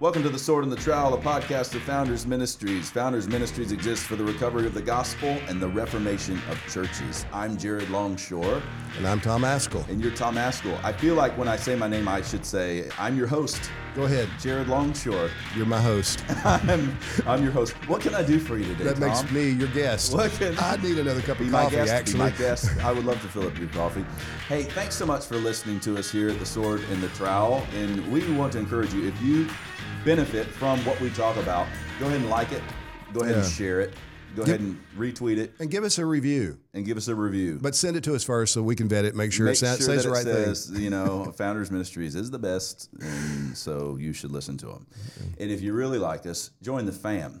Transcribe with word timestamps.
Welcome 0.00 0.24
to 0.24 0.28
The 0.28 0.40
Sword 0.40 0.64
and 0.64 0.72
the 0.72 0.76
Trowel, 0.76 1.14
a 1.14 1.18
podcast 1.18 1.76
of 1.76 1.82
Founders 1.82 2.26
Ministries. 2.26 2.90
Founders 2.90 3.28
Ministries 3.28 3.70
exists 3.70 4.04
for 4.04 4.16
the 4.16 4.24
recovery 4.24 4.66
of 4.66 4.74
the 4.74 4.82
gospel 4.82 5.28
and 5.46 5.62
the 5.62 5.68
reformation 5.68 6.42
of 6.50 6.60
churches. 6.68 7.24
I'm 7.32 7.56
Jared 7.56 7.88
Longshore. 7.90 8.60
And 8.96 9.06
I'm 9.06 9.20
Tom 9.20 9.42
Ascol. 9.42 9.88
And 9.88 10.02
you're 10.02 10.10
Tom 10.10 10.34
Ascol. 10.34 10.82
I 10.82 10.92
feel 10.92 11.14
like 11.14 11.38
when 11.38 11.46
I 11.46 11.54
say 11.54 11.76
my 11.76 11.86
name, 11.86 12.08
I 12.08 12.22
should 12.22 12.44
say, 12.44 12.90
I'm 12.98 13.16
your 13.16 13.28
host. 13.28 13.70
Go 13.94 14.02
ahead. 14.04 14.28
Jared 14.40 14.66
Longshore. 14.66 15.30
You're 15.56 15.66
my 15.66 15.80
host. 15.80 16.24
I'm, 16.44 16.98
I'm 17.26 17.44
your 17.44 17.52
host. 17.52 17.74
What 17.88 18.00
can 18.00 18.12
I 18.12 18.24
do 18.24 18.40
for 18.40 18.58
you 18.58 18.64
today, 18.64 18.84
That 18.84 18.96
Tom? 18.96 19.08
makes 19.08 19.30
me 19.30 19.50
your 19.50 19.68
guest. 19.68 20.12
What 20.12 20.32
can- 20.32 20.56
I 20.58 20.76
need 20.76 20.98
another 20.98 21.20
cup 21.22 21.38
of 21.38 21.48
coffee, 21.48 21.76
guest. 21.76 21.92
actually. 21.92 22.18
My 22.18 22.30
guest. 22.30 22.76
I 22.82 22.90
would 22.90 23.04
love 23.04 23.20
to 23.22 23.28
fill 23.28 23.46
up 23.46 23.56
your 23.56 23.68
coffee. 23.68 24.04
Hey, 24.48 24.64
thanks 24.64 24.96
so 24.96 25.06
much 25.06 25.26
for 25.26 25.36
listening 25.36 25.78
to 25.80 25.96
us 25.96 26.10
here 26.10 26.28
at 26.28 26.40
the 26.40 26.46
Sword 26.46 26.80
and 26.90 27.00
the 27.00 27.08
Trowel. 27.10 27.64
And 27.76 28.04
we 28.12 28.28
want 28.32 28.52
to 28.54 28.58
encourage 28.58 28.92
you 28.92 29.06
if 29.06 29.22
you 29.22 29.48
benefit 30.04 30.48
from 30.48 30.84
what 30.84 31.00
we 31.00 31.10
talk 31.10 31.36
about, 31.36 31.68
go 32.00 32.06
ahead 32.06 32.20
and 32.20 32.28
like 32.28 32.50
it. 32.50 32.62
Go 33.12 33.20
ahead 33.20 33.36
and 33.36 33.46
share 33.46 33.80
it. 33.80 33.94
Go 34.34 34.42
ahead 34.42 34.60
and 34.60 34.80
retweet 34.96 35.36
it 35.38 35.52
And 35.60 35.70
give 35.70 35.84
us 35.84 35.98
a 35.98 36.04
review. 36.06 36.58
and 36.72 36.84
give 36.84 36.96
us 36.96 37.08
a 37.08 37.14
review. 37.14 37.58
But 37.62 37.74
send 37.74 37.96
it 37.96 38.04
to 38.04 38.14
us 38.14 38.24
first 38.24 38.52
so 38.52 38.62
we 38.62 38.74
can 38.74 38.88
vet 38.88 39.04
it, 39.04 39.14
make 39.14 39.32
sure 39.32 39.46
Make 39.46 39.54
it 39.54 39.58
sa- 39.58 39.76
sure 39.76 39.86
says 39.86 40.02
that 40.02 40.08
the 40.08 40.14
right 40.14 40.26
it 40.26 40.56
says, 40.56 40.70
you 40.74 40.90
know, 40.90 41.24
Founders 41.38 41.70
Ministries 41.70 42.14
is 42.14 42.30
the 42.30 42.38
best, 42.38 42.88
and 43.00 43.56
so 43.56 43.96
you 43.98 44.12
should 44.12 44.30
listen 44.32 44.56
to 44.58 44.66
them. 44.66 44.86
And 45.38 45.50
if 45.50 45.60
you 45.62 45.72
really 45.72 45.98
like 45.98 46.26
us, 46.26 46.50
join 46.62 46.84
the 46.86 46.92
fam. 46.92 47.40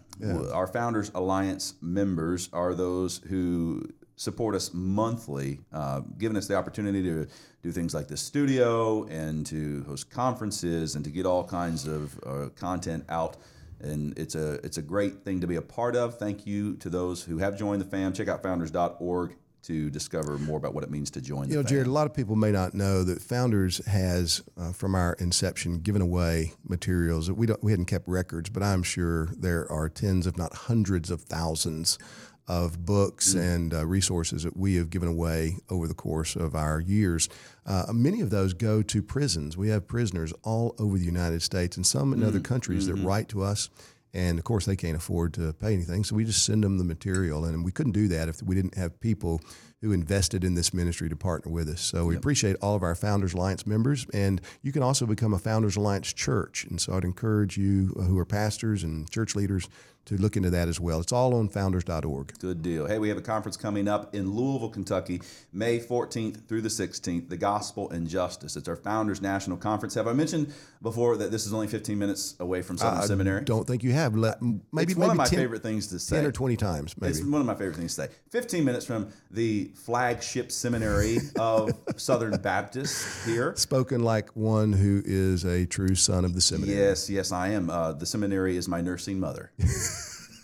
Our 0.52 0.66
Founders 0.68 1.10
Alliance 1.14 1.74
members 1.80 2.48
are 2.52 2.74
those 2.74 3.18
who 3.28 3.82
support 4.16 4.54
us 4.54 4.70
monthly, 4.72 5.58
uh, 5.72 6.00
giving 6.18 6.36
us 6.36 6.46
the 6.46 6.54
opportunity 6.54 7.02
to 7.02 7.26
do 7.64 7.72
things 7.72 7.92
like 7.94 8.06
the 8.06 8.16
studio 8.16 9.04
and 9.08 9.44
to 9.46 9.82
host 9.88 10.08
conferences 10.10 10.94
and 10.94 11.04
to 11.04 11.10
get 11.10 11.26
all 11.26 11.42
kinds 11.42 11.86
of 11.88 12.16
uh, 12.24 12.48
content 12.54 13.04
out 13.08 13.36
and 13.84 14.18
it's 14.18 14.34
a 14.34 14.54
it's 14.64 14.78
a 14.78 14.82
great 14.82 15.24
thing 15.24 15.40
to 15.40 15.46
be 15.46 15.56
a 15.56 15.62
part 15.62 15.96
of. 15.96 16.18
Thank 16.18 16.46
you 16.46 16.76
to 16.76 16.90
those 16.90 17.22
who 17.22 17.38
have 17.38 17.58
joined 17.58 17.80
the 17.80 17.86
fam. 17.86 18.12
Check 18.12 18.28
out 18.28 18.42
founders.org 18.42 19.36
to 19.64 19.88
discover 19.88 20.36
more 20.38 20.58
about 20.58 20.74
what 20.74 20.84
it 20.84 20.90
means 20.90 21.10
to 21.10 21.22
join 21.22 21.44
You 21.44 21.48
the 21.48 21.54
know, 21.56 21.62
fam. 21.62 21.68
Jared, 21.68 21.86
a 21.86 21.90
lot 21.90 22.06
of 22.06 22.12
people 22.12 22.36
may 22.36 22.52
not 22.52 22.74
know 22.74 23.02
that 23.02 23.22
Founders 23.22 23.84
has, 23.86 24.42
uh, 24.58 24.72
from 24.72 24.94
our 24.94 25.14
inception, 25.14 25.78
given 25.78 26.02
away 26.02 26.52
materials 26.68 27.28
that 27.28 27.34
we 27.34 27.46
don't 27.46 27.62
we 27.62 27.72
hadn't 27.72 27.86
kept 27.86 28.06
records, 28.06 28.50
but 28.50 28.62
I'm 28.62 28.82
sure 28.82 29.30
there 29.36 29.70
are 29.70 29.88
tens, 29.88 30.26
if 30.26 30.36
not 30.36 30.54
hundreds, 30.54 31.10
of 31.10 31.22
thousands 31.22 31.98
of 32.46 32.84
books 32.84 33.34
and 33.34 33.72
uh, 33.72 33.86
resources 33.86 34.42
that 34.42 34.56
we 34.56 34.76
have 34.76 34.90
given 34.90 35.08
away 35.08 35.56
over 35.70 35.88
the 35.88 35.94
course 35.94 36.36
of 36.36 36.54
our 36.54 36.80
years. 36.80 37.28
Uh, 37.64 37.86
many 37.92 38.20
of 38.20 38.30
those 38.30 38.52
go 38.52 38.82
to 38.82 39.02
prisons. 39.02 39.56
We 39.56 39.68
have 39.68 39.86
prisoners 39.86 40.32
all 40.42 40.74
over 40.78 40.98
the 40.98 41.04
United 41.04 41.42
States 41.42 41.76
and 41.76 41.86
some 41.86 42.12
in 42.12 42.22
other 42.22 42.40
countries 42.40 42.86
that 42.86 42.96
write 42.96 43.28
to 43.30 43.42
us. 43.42 43.70
And 44.12 44.38
of 44.38 44.44
course, 44.44 44.64
they 44.64 44.76
can't 44.76 44.96
afford 44.96 45.34
to 45.34 45.52
pay 45.54 45.74
anything, 45.74 46.04
so 46.04 46.14
we 46.14 46.24
just 46.24 46.44
send 46.44 46.62
them 46.62 46.78
the 46.78 46.84
material. 46.84 47.44
And 47.44 47.64
we 47.64 47.72
couldn't 47.72 47.92
do 47.92 48.06
that 48.08 48.28
if 48.28 48.40
we 48.42 48.54
didn't 48.54 48.76
have 48.76 49.00
people 49.00 49.40
who 49.80 49.92
invested 49.92 50.44
in 50.44 50.54
this 50.54 50.72
ministry 50.72 51.08
to 51.08 51.16
partner 51.16 51.50
with 51.50 51.68
us. 51.68 51.80
So 51.80 52.06
we 52.06 52.16
appreciate 52.16 52.56
all 52.62 52.76
of 52.76 52.82
our 52.82 52.94
Founders 52.94 53.34
Alliance 53.34 53.66
members, 53.66 54.06
and 54.14 54.40
you 54.62 54.70
can 54.70 54.82
also 54.82 55.04
become 55.04 55.34
a 55.34 55.38
Founders 55.38 55.76
Alliance 55.76 56.12
church. 56.12 56.64
And 56.70 56.80
so 56.80 56.94
I'd 56.96 57.04
encourage 57.04 57.58
you 57.58 57.94
uh, 57.98 58.02
who 58.02 58.16
are 58.18 58.24
pastors 58.24 58.84
and 58.84 59.10
church 59.10 59.34
leaders 59.34 59.68
to 60.06 60.16
look 60.16 60.36
into 60.36 60.50
that 60.50 60.68
as 60.68 60.78
well. 60.78 61.00
It's 61.00 61.12
all 61.12 61.34
on 61.34 61.48
founders.org. 61.48 62.38
Good 62.38 62.62
deal. 62.62 62.86
Hey, 62.86 62.98
we 62.98 63.08
have 63.08 63.18
a 63.18 63.22
conference 63.22 63.56
coming 63.56 63.88
up 63.88 64.14
in 64.14 64.30
Louisville, 64.30 64.68
Kentucky, 64.68 65.22
May 65.52 65.78
14th 65.78 66.46
through 66.46 66.62
the 66.62 66.68
16th, 66.68 67.28
The 67.28 67.36
Gospel 67.36 67.90
and 67.90 68.08
Justice. 68.08 68.56
It's 68.56 68.68
our 68.68 68.76
Founders 68.76 69.22
National 69.22 69.56
Conference. 69.56 69.94
Have 69.94 70.06
I 70.06 70.12
mentioned 70.12 70.52
before 70.82 71.16
that 71.16 71.30
this 71.30 71.46
is 71.46 71.54
only 71.54 71.66
15 71.66 71.98
minutes 71.98 72.36
away 72.40 72.62
from 72.62 72.76
Southern 72.76 73.00
I 73.00 73.06
Seminary? 73.06 73.44
Don't 73.44 73.66
think 73.66 73.82
you 73.82 73.92
have. 73.92 74.14
Let, 74.14 74.40
maybe 74.42 74.92
it's 74.92 74.96
one 74.96 75.08
maybe 75.08 75.10
of 75.10 75.16
my 75.16 75.26
10, 75.26 75.38
favorite 75.38 75.62
things 75.62 75.86
to 75.88 75.98
say. 75.98 76.16
10 76.16 76.26
or 76.26 76.32
20 76.32 76.56
times, 76.56 76.94
maybe. 77.00 77.10
It's 77.10 77.24
one 77.24 77.40
of 77.40 77.46
my 77.46 77.54
favorite 77.54 77.76
things 77.76 77.94
to 77.96 78.02
say. 78.02 78.08
15 78.30 78.64
minutes 78.64 78.84
from 78.84 79.08
the 79.30 79.70
flagship 79.74 80.52
seminary 80.52 81.18
of 81.38 81.70
Southern 81.96 82.36
Baptist 82.40 83.26
here. 83.26 83.54
Spoken 83.56 84.02
like 84.02 84.30
one 84.36 84.72
who 84.72 85.02
is 85.04 85.44
a 85.44 85.66
true 85.66 85.94
son 85.94 86.24
of 86.24 86.34
the 86.34 86.40
seminary. 86.40 86.76
Yes, 86.76 87.08
yes, 87.08 87.32
I 87.32 87.48
am. 87.48 87.70
Uh, 87.70 87.92
the 87.92 88.06
seminary 88.06 88.56
is 88.56 88.68
my 88.68 88.80
nursing 88.80 89.18
mother. 89.18 89.52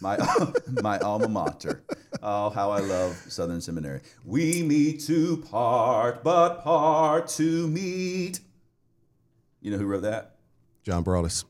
my 0.01 0.17
my 0.83 0.99
alma 0.99 1.29
mater. 1.29 1.83
Oh, 2.23 2.51
how 2.51 2.71
I 2.71 2.81
love 2.81 3.17
Southern 3.29 3.61
Seminary. 3.61 4.01
We 4.25 4.63
meet 4.63 5.01
to 5.07 5.39
part, 5.51 6.23
but 6.23 6.63
part 6.63 7.29
to 7.29 7.67
meet. 7.69 8.41
You 9.61 9.71
know 9.73 9.79
who 9.79 9.87
wrote 9.87 10.03
that? 10.03 10.37
John 10.83 11.03
Broadus. 11.03 11.45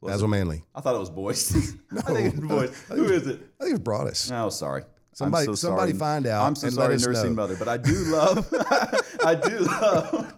Was 0.00 0.12
Basil 0.14 0.28
Manley. 0.28 0.64
I 0.74 0.80
thought 0.80 0.96
it 0.96 0.98
was 0.98 1.10
Boyce. 1.10 1.52
I 1.96 2.00
think 2.12 2.34
it's 2.34 2.40
Boyce. 2.44 2.82
Who 2.88 3.04
is 3.04 3.26
it? 3.26 3.40
I 3.60 3.64
think 3.64 3.70
it 3.70 3.72
was 3.72 3.80
Broadus. 3.80 4.30
Oh, 4.32 4.48
sorry. 4.50 4.82
Somebody- 5.12 5.46
so 5.46 5.54
somebody 5.54 5.92
sorry. 5.92 5.98
find 5.98 6.26
out 6.26 6.46
I'm 6.46 6.54
so 6.56 6.70
sorry, 6.70 6.96
nursing 6.96 7.30
know. 7.30 7.42
mother, 7.42 7.54
but 7.56 7.68
I 7.68 7.76
do 7.76 7.92
love, 8.06 8.48
I 9.24 9.34
do 9.34 9.58
love, 9.58 10.34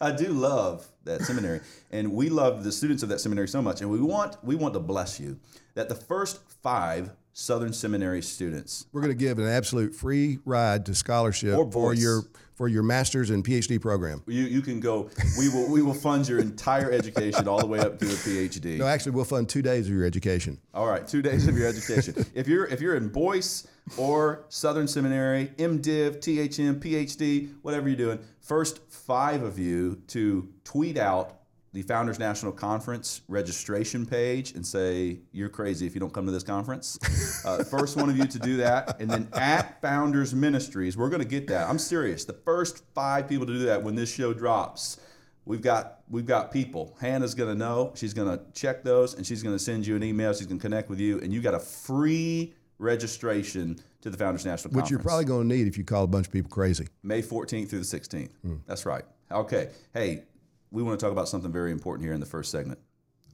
I 0.00 0.12
do 0.12 0.28
love 0.28 0.86
that 1.08 1.22
seminary, 1.22 1.60
and 1.90 2.12
we 2.12 2.28
love 2.28 2.64
the 2.64 2.72
students 2.72 3.02
of 3.02 3.08
that 3.08 3.20
seminary 3.20 3.48
so 3.48 3.60
much, 3.60 3.80
and 3.80 3.90
we 3.90 4.00
want 4.00 4.36
we 4.44 4.54
want 4.54 4.74
to 4.74 4.80
bless 4.80 5.18
you 5.18 5.38
that 5.74 5.88
the 5.88 5.94
first 5.94 6.40
five 6.62 7.10
Southern 7.32 7.72
Seminary 7.72 8.20
students 8.20 8.86
We're 8.92 9.00
going 9.00 9.16
to 9.16 9.18
give 9.18 9.38
an 9.38 9.46
absolute 9.46 9.94
free 9.94 10.40
ride 10.44 10.84
to 10.86 10.94
scholarship 10.94 11.56
Or 11.56 11.70
for 11.70 11.94
your 11.94 12.24
for 12.58 12.66
your 12.66 12.82
master's 12.82 13.30
and 13.30 13.44
PhD 13.44 13.80
program. 13.80 14.20
you 14.26 14.42
you 14.42 14.60
can 14.60 14.80
go. 14.80 15.08
We 15.38 15.48
will 15.48 15.70
we 15.70 15.80
will 15.80 15.94
fund 15.94 16.28
your 16.28 16.40
entire 16.40 16.90
education 16.90 17.46
all 17.46 17.60
the 17.60 17.66
way 17.66 17.78
up 17.78 18.00
to 18.00 18.06
a 18.06 18.08
PhD. 18.08 18.78
No, 18.78 18.86
actually, 18.88 19.12
we'll 19.12 19.24
fund 19.24 19.48
two 19.48 19.62
days 19.62 19.86
of 19.86 19.94
your 19.94 20.04
education. 20.04 20.58
All 20.74 20.88
right, 20.88 21.06
two 21.06 21.22
days 21.22 21.46
of 21.46 21.56
your 21.56 21.68
education. 21.68 22.26
if 22.34 22.48
you're 22.48 22.66
if 22.66 22.80
you're 22.80 22.96
in 22.96 23.10
Boyce 23.10 23.68
or 23.96 24.44
Southern 24.48 24.88
Seminary, 24.88 25.52
MDiv, 25.56 26.18
THM, 26.18 26.80
PhD, 26.80 27.54
whatever 27.62 27.88
you're 27.88 27.96
doing, 27.96 28.18
first 28.40 28.80
five 28.90 29.44
of 29.44 29.56
you 29.60 30.02
to 30.08 30.48
tweet 30.64 30.98
out 30.98 31.37
the 31.78 31.86
Founders 31.86 32.18
National 32.18 32.50
Conference 32.50 33.20
registration 33.28 34.04
page 34.04 34.52
and 34.54 34.66
say 34.66 35.20
you're 35.30 35.48
crazy 35.48 35.86
if 35.86 35.94
you 35.94 36.00
don't 36.00 36.12
come 36.12 36.26
to 36.26 36.32
this 36.32 36.42
conference. 36.42 36.98
Uh, 37.44 37.62
first 37.62 37.96
one 37.96 38.10
of 38.10 38.18
you 38.18 38.26
to 38.26 38.38
do 38.38 38.56
that, 38.56 39.00
and 39.00 39.08
then 39.08 39.28
at 39.34 39.80
Founders 39.80 40.34
Ministries, 40.34 40.96
we're 40.96 41.08
going 41.08 41.22
to 41.22 41.28
get 41.28 41.46
that. 41.46 41.68
I'm 41.68 41.78
serious. 41.78 42.24
The 42.24 42.32
first 42.32 42.82
five 42.94 43.28
people 43.28 43.46
to 43.46 43.52
do 43.52 43.66
that 43.66 43.82
when 43.82 43.94
this 43.94 44.12
show 44.12 44.34
drops. 44.34 44.98
We've 45.44 45.62
got 45.62 46.00
we've 46.10 46.26
got 46.26 46.52
people. 46.52 46.96
Hannah's 47.00 47.34
gonna 47.34 47.54
know. 47.54 47.92
She's 47.94 48.12
gonna 48.12 48.40
check 48.54 48.82
those, 48.82 49.14
and 49.14 49.24
she's 49.24 49.42
gonna 49.42 49.58
send 49.58 49.86
you 49.86 49.94
an 49.94 50.02
email. 50.02 50.32
She's 50.34 50.48
gonna 50.48 50.60
connect 50.60 50.90
with 50.90 50.98
you, 50.98 51.20
and 51.20 51.32
you 51.32 51.40
got 51.40 51.54
a 51.54 51.60
free 51.60 52.54
registration 52.78 53.78
to 54.00 54.10
the 54.10 54.16
Founders 54.16 54.44
National 54.44 54.70
Conference. 54.70 54.74
Which 54.74 54.74
Conference. 54.74 54.90
you're 54.90 54.98
probably 55.00 55.24
going 55.24 55.48
to 55.48 55.54
need 55.54 55.68
if 55.68 55.78
you 55.78 55.84
call 55.84 56.04
a 56.04 56.08
bunch 56.08 56.26
of 56.26 56.32
people 56.32 56.50
crazy. 56.50 56.88
May 57.02 57.22
14th 57.22 57.70
through 57.70 57.80
the 57.80 57.84
16th. 57.84 58.30
That's 58.66 58.84
right. 58.84 59.04
Okay. 59.30 59.70
Hey, 59.94 60.24
we 60.70 60.82
want 60.82 60.98
to 60.98 61.04
talk 61.04 61.12
about 61.12 61.28
something 61.28 61.52
very 61.52 61.72
important 61.72 62.04
here 62.04 62.14
in 62.14 62.20
the 62.20 62.26
first 62.26 62.50
segment. 62.50 62.78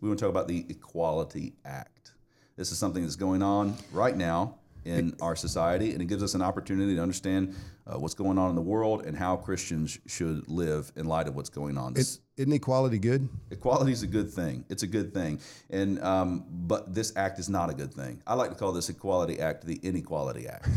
We 0.00 0.08
want 0.08 0.18
to 0.18 0.24
talk 0.24 0.30
about 0.30 0.48
the 0.48 0.66
Equality 0.68 1.54
Act. 1.64 2.12
This 2.56 2.70
is 2.70 2.78
something 2.78 3.02
that's 3.02 3.16
going 3.16 3.42
on 3.42 3.76
right 3.92 4.16
now 4.16 4.56
in 4.84 5.16
our 5.20 5.34
society, 5.34 5.92
and 5.92 6.02
it 6.02 6.06
gives 6.06 6.22
us 6.22 6.34
an 6.34 6.42
opportunity 6.42 6.94
to 6.94 7.02
understand 7.02 7.54
uh, 7.86 7.98
what's 7.98 8.14
going 8.14 8.38
on 8.38 8.50
in 8.50 8.54
the 8.54 8.62
world 8.62 9.06
and 9.06 9.16
how 9.16 9.36
Christians 9.36 9.98
should 10.06 10.46
live 10.48 10.92
in 10.94 11.06
light 11.06 11.26
of 11.26 11.34
what's 11.34 11.48
going 11.48 11.78
on. 11.78 11.94
Isn't 12.36 12.52
equality 12.52 12.98
good? 12.98 13.28
Equality 13.52 13.92
is 13.92 14.02
a 14.02 14.08
good 14.08 14.28
thing. 14.28 14.64
It's 14.68 14.82
a 14.82 14.88
good 14.88 15.14
thing, 15.14 15.38
and 15.70 16.02
um, 16.02 16.44
but 16.50 16.92
this 16.92 17.12
act 17.14 17.38
is 17.38 17.48
not 17.48 17.70
a 17.70 17.74
good 17.74 17.94
thing. 17.94 18.20
I 18.26 18.34
like 18.34 18.50
to 18.50 18.56
call 18.56 18.72
this 18.72 18.88
Equality 18.88 19.38
Act 19.38 19.64
the 19.64 19.78
Inequality 19.84 20.48
Act. 20.48 20.68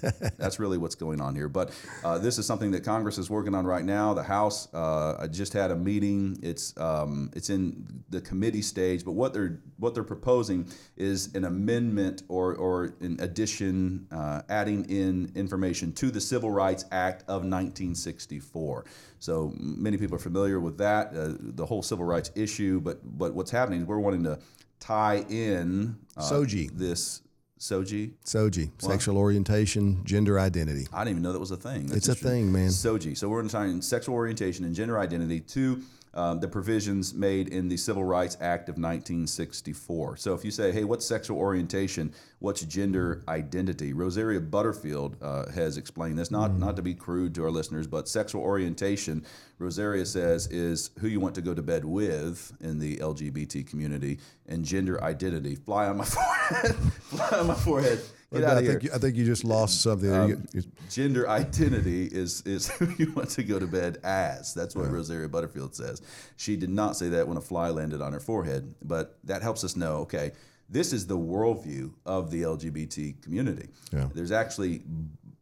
That's 0.38 0.58
really 0.58 0.78
what's 0.78 0.94
going 0.94 1.20
on 1.20 1.34
here. 1.34 1.50
But 1.50 1.70
uh, 2.02 2.16
this 2.16 2.38
is 2.38 2.46
something 2.46 2.70
that 2.70 2.82
Congress 2.82 3.18
is 3.18 3.28
working 3.28 3.54
on 3.54 3.66
right 3.66 3.84
now. 3.84 4.14
The 4.14 4.22
House 4.22 4.72
uh, 4.72 5.16
I 5.20 5.26
just 5.26 5.52
had 5.52 5.70
a 5.70 5.76
meeting. 5.76 6.38
It's 6.42 6.74
um, 6.80 7.30
it's 7.36 7.50
in 7.50 8.04
the 8.08 8.22
committee 8.22 8.62
stage. 8.62 9.04
But 9.04 9.12
what 9.12 9.34
they're 9.34 9.60
what 9.76 9.92
they're 9.92 10.04
proposing 10.04 10.66
is 10.96 11.34
an 11.34 11.44
amendment 11.44 12.22
or 12.28 12.54
or 12.54 12.94
an 13.00 13.18
addition, 13.20 14.06
uh, 14.10 14.40
adding 14.48 14.88
in 14.88 15.30
information 15.34 15.92
to 15.92 16.10
the 16.10 16.22
Civil 16.22 16.50
Rights 16.50 16.86
Act 16.90 17.20
of 17.24 17.42
1964. 17.42 18.86
So 19.22 19.54
many 19.56 19.98
people 19.98 20.16
are 20.16 20.18
familiar 20.20 20.58
with 20.58 20.78
that, 20.78 21.14
uh, 21.14 21.34
the 21.38 21.64
whole 21.64 21.80
civil 21.80 22.04
rights 22.04 22.32
issue. 22.34 22.80
But 22.80 22.98
but 23.04 23.34
what's 23.34 23.52
happening 23.52 23.82
is 23.82 23.86
we're 23.86 24.00
wanting 24.00 24.24
to 24.24 24.40
tie 24.80 25.24
in 25.28 25.96
uh, 26.16 26.22
SOGI. 26.22 26.70
this 26.76 27.22
SOGI. 27.60 28.10
SOGI, 28.24 28.70
sexual 28.78 29.16
orientation, 29.16 30.04
gender 30.04 30.40
identity. 30.40 30.88
I 30.92 31.04
didn't 31.04 31.10
even 31.12 31.22
know 31.22 31.32
that 31.32 31.38
was 31.38 31.52
a 31.52 31.56
thing. 31.56 31.86
That's 31.86 32.08
It's 32.08 32.08
a 32.08 32.14
thing, 32.16 32.50
man. 32.50 32.70
SOGI. 32.70 33.16
So 33.16 33.28
we're 33.28 33.38
going 33.38 33.48
to 33.48 33.52
tie 33.52 33.66
in 33.66 33.80
sexual 33.80 34.16
orientation 34.16 34.64
and 34.64 34.74
gender 34.74 34.98
identity 34.98 35.38
to 35.38 35.80
um, 36.14 36.40
the 36.40 36.48
provisions 36.48 37.14
made 37.14 37.48
in 37.48 37.68
the 37.68 37.76
Civil 37.76 38.04
Rights 38.04 38.36
Act 38.40 38.68
of 38.68 38.74
1964. 38.74 40.16
So 40.16 40.34
if 40.34 40.44
you 40.44 40.50
say, 40.50 40.72
hey, 40.72 40.84
what's 40.84 41.06
sexual 41.06 41.38
orientation? 41.38 42.12
What's 42.38 42.62
gender 42.62 43.22
identity? 43.28 43.92
Rosaria 43.92 44.40
Butterfield 44.40 45.16
uh, 45.22 45.50
has 45.52 45.76
explained 45.76 46.18
this, 46.18 46.30
not, 46.30 46.54
not 46.54 46.76
to 46.76 46.82
be 46.82 46.94
crude 46.94 47.34
to 47.36 47.44
our 47.44 47.50
listeners, 47.50 47.86
but 47.86 48.08
sexual 48.08 48.42
orientation, 48.42 49.24
Rosaria 49.58 50.04
says, 50.04 50.48
is 50.48 50.90
who 50.98 51.08
you 51.08 51.20
want 51.20 51.34
to 51.36 51.42
go 51.42 51.54
to 51.54 51.62
bed 51.62 51.84
with 51.84 52.52
in 52.60 52.78
the 52.78 52.96
LGBT 52.98 53.66
community, 53.66 54.18
and 54.46 54.64
gender 54.64 55.02
identity. 55.02 55.54
Fly 55.54 55.86
on 55.86 55.98
my 55.98 56.04
forehead. 56.06 56.74
Fly 56.74 57.38
on 57.38 57.46
my 57.46 57.54
forehead. 57.54 58.00
Get 58.32 58.44
out 58.44 58.56
I 58.56 58.58
of 58.60 58.64
here. 58.64 58.72
think, 58.72 58.84
you, 58.84 58.90
I 58.94 58.98
think 58.98 59.16
you 59.16 59.24
just 59.24 59.44
lost 59.44 59.82
something. 59.82 60.10
there. 60.10 60.28
You- 60.28 60.62
Gender 60.90 61.28
identity 61.28 62.06
is 62.06 62.42
is 62.42 62.68
who 62.78 62.88
you 62.98 63.12
want 63.12 63.30
to 63.30 63.42
go 63.42 63.58
to 63.58 63.66
bed 63.66 63.98
as. 64.04 64.54
That's 64.54 64.74
what 64.76 64.90
Rosaria 64.90 65.28
Butterfield 65.28 65.74
says. 65.74 66.02
She 66.36 66.56
did 66.56 66.70
not 66.70 66.96
say 66.96 67.08
that 67.10 67.26
when 67.28 67.36
a 67.36 67.40
fly 67.40 67.70
landed 67.70 68.00
on 68.00 68.12
her 68.12 68.20
forehead, 68.20 68.74
but 68.82 69.18
that 69.24 69.42
helps 69.42 69.64
us 69.64 69.76
know. 69.76 69.98
Okay, 69.98 70.32
this 70.68 70.92
is 70.92 71.06
the 71.06 71.16
worldview 71.18 71.92
of 72.06 72.30
the 72.30 72.42
LGBT 72.42 73.22
community. 73.22 73.68
Yeah. 73.92 74.08
There's 74.14 74.32
actually 74.32 74.82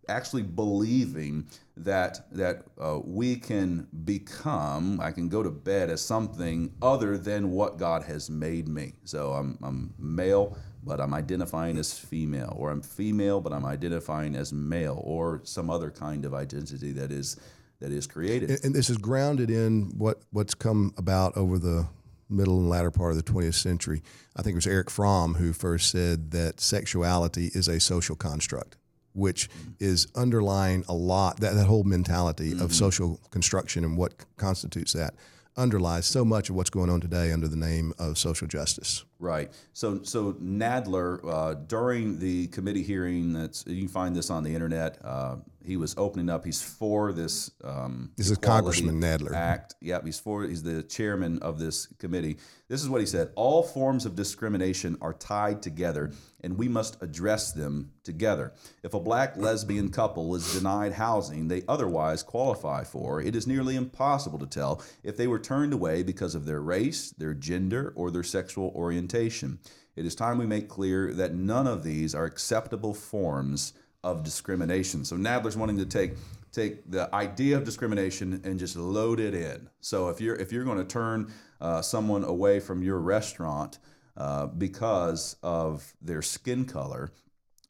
actually 0.09 0.43
believing 0.43 1.47
that 1.77 2.27
that 2.33 2.65
uh, 2.81 2.99
we 3.05 3.37
can 3.37 3.87
become, 4.05 5.01
I 5.01 5.13
can 5.13 5.29
go 5.29 5.43
to 5.43 5.51
bed 5.51 5.89
as 5.91 6.01
something 6.01 6.73
other 6.83 7.17
than 7.17 7.51
what 7.53 7.79
God 7.79 8.03
has 8.05 8.29
made 8.29 8.69
me. 8.69 8.93
So 9.05 9.33
I'm 9.33 9.59
I'm 9.63 9.95
male, 9.99 10.57
but 10.83 11.01
I'm 11.01 11.15
identifying 11.15 11.79
as 11.79 11.93
female, 11.99 12.55
or 12.57 12.71
I'm 12.71 12.83
female, 12.83 13.41
but 13.41 13.53
I'm 13.53 13.65
identifying 13.65 14.35
as 14.35 14.53
male, 14.53 15.01
or 15.05 15.41
some 15.45 15.71
other 15.71 15.91
kind 15.91 16.25
of 16.25 16.35
identity 16.35 16.93
that 16.93 17.11
is 17.11 17.37
that 17.81 17.93
is 17.93 18.07
created. 18.07 18.51
and, 18.51 18.65
and 18.65 18.75
this 18.75 18.91
is 18.91 18.99
grounded 18.99 19.51
in 19.51 19.93
what 19.97 20.21
what's 20.31 20.55
come 20.55 20.95
about 20.97 21.37
over 21.37 21.59
the 21.59 21.87
middle 22.29 22.59
and 22.59 22.69
latter 22.69 22.91
part 22.91 23.11
of 23.11 23.17
the 23.17 23.33
20th 23.33 23.55
century. 23.55 24.03
I 24.37 24.43
think 24.43 24.55
it 24.55 24.57
was 24.57 24.67
Erich 24.67 24.91
Fromm 24.91 25.35
who 25.35 25.53
first 25.53 25.91
said 25.91 26.31
that 26.31 26.61
sexuality 26.61 27.51
is 27.55 27.67
a 27.67 27.81
social 27.81 28.15
construct, 28.15 28.77
which 29.13 29.49
is 29.81 30.07
underlying 30.15 30.85
a 30.89 30.95
lot 30.95 31.41
that, 31.41 31.55
that 31.55 31.67
whole 31.67 31.83
mentality 31.83 32.53
of 32.53 32.59
mm-hmm. 32.59 32.69
social 32.69 33.21
construction 33.31 33.85
and 33.85 33.97
what 33.97 34.15
constitutes 34.37 34.93
that 34.93 35.15
underlies 35.57 36.07
so 36.07 36.25
much 36.25 36.49
of 36.49 36.55
what's 36.55 36.71
going 36.71 36.89
on 36.89 37.01
today 37.01 37.33
under 37.33 37.49
the 37.49 37.57
name 37.57 37.93
of 37.99 38.17
social 38.17 38.47
justice. 38.47 39.05
Right. 39.21 39.53
So, 39.75 40.03
so 40.03 40.33
Nadler, 40.33 41.21
uh, 41.25 41.55
during 41.55 42.19
the 42.19 42.47
committee 42.49 42.83
hearing, 42.83 43.35
that's 43.35 43.67
you 43.67 43.79
can 43.79 43.89
find 43.89 44.17
this 44.17 44.31
on 44.31 44.43
the 44.43 44.55
internet. 44.55 44.99
Uh, 45.05 45.37
he 45.65 45.77
was 45.77 45.95
opening 45.99 46.31
up. 46.31 46.45
He's 46.45 46.63
for 46.63 47.13
this. 47.13 47.51
Um, 47.63 48.13
This 48.17 48.31
is 48.31 48.39
Equality 48.39 48.83
Congressman 48.83 49.01
Nadler. 49.01 49.35
Act. 49.35 49.75
Yep. 49.83 50.07
He's 50.07 50.19
for. 50.19 50.45
He's 50.45 50.63
the 50.63 50.83
chairman 50.83 51.39
of 51.41 51.59
this 51.59 51.87
committee. 51.99 52.39
This 52.69 52.83
is 52.83 52.89
what 52.89 53.01
he 53.01 53.07
said: 53.07 53.31
All 53.37 53.63
forms 53.63 54.07
of 54.07 54.17
discrimination 54.17 54.97
are 55.03 55.13
tied 55.13 55.63
together, 55.63 56.13
and 56.43 56.57
we 56.57 56.69
must 56.69 57.03
address 57.03 57.53
them 57.53 57.91
together. 58.05 58.53
If 58.83 58.95
a 58.95 59.01
black 59.01 59.37
lesbian 59.37 59.91
couple 59.91 60.35
is 60.35 60.55
denied 60.55 60.93
housing 60.93 61.49
they 61.49 61.63
otherwise 61.69 62.23
qualify 62.23 62.85
for, 62.85 63.21
it 63.21 63.37
is 63.37 63.47
nearly 63.47 63.77
impossible 63.77 64.39
to 64.39 64.47
tell 64.47 64.83
if 65.03 65.17
they 65.17 65.27
were 65.27 65.39
turned 65.39 65.73
away 65.73 66.03
because 66.03 66.35
of 66.35 66.47
their 66.47 66.61
race, 66.61 67.11
their 67.11 67.35
gender, 67.35 67.93
or 67.97 68.11
their 68.11 68.23
sexual 68.23 68.73
orientation. 68.75 69.10
It 69.97 70.07
is 70.07 70.15
time 70.15 70.39
we 70.39 70.47
make 70.47 70.69
clear 70.69 71.13
that 71.15 71.35
none 71.35 71.67
of 71.67 71.83
these 71.83 72.15
are 72.15 72.25
acceptable 72.25 72.95
forms 72.95 73.75
of 74.03 74.23
discrimination. 74.23 75.05
So 75.05 75.17
Nadler's 75.17 75.57
wanting 75.57 75.79
to 75.79 75.87
take 75.87 76.13
take 76.53 76.91
the 76.91 77.15
idea 77.15 77.57
of 77.57 77.65
discrimination 77.65 78.41
and 78.45 78.59
just 78.59 78.77
load 78.77 79.21
it 79.21 79.35
in. 79.35 79.69
So 79.81 80.09
if 80.09 80.21
you're 80.21 80.37
if 80.37 80.53
you're 80.53 80.65
going 80.65 80.79
to 80.79 80.85
turn 80.85 81.33
uh, 81.61 81.83
someone 81.83 82.25
away 82.25 82.61
from 82.61 82.83
your 82.83 82.99
restaurant 82.99 83.79
uh, 84.17 84.47
because 84.47 85.37
of 85.43 85.93
their 86.01 86.23
skin 86.23 86.65
color, 86.65 87.11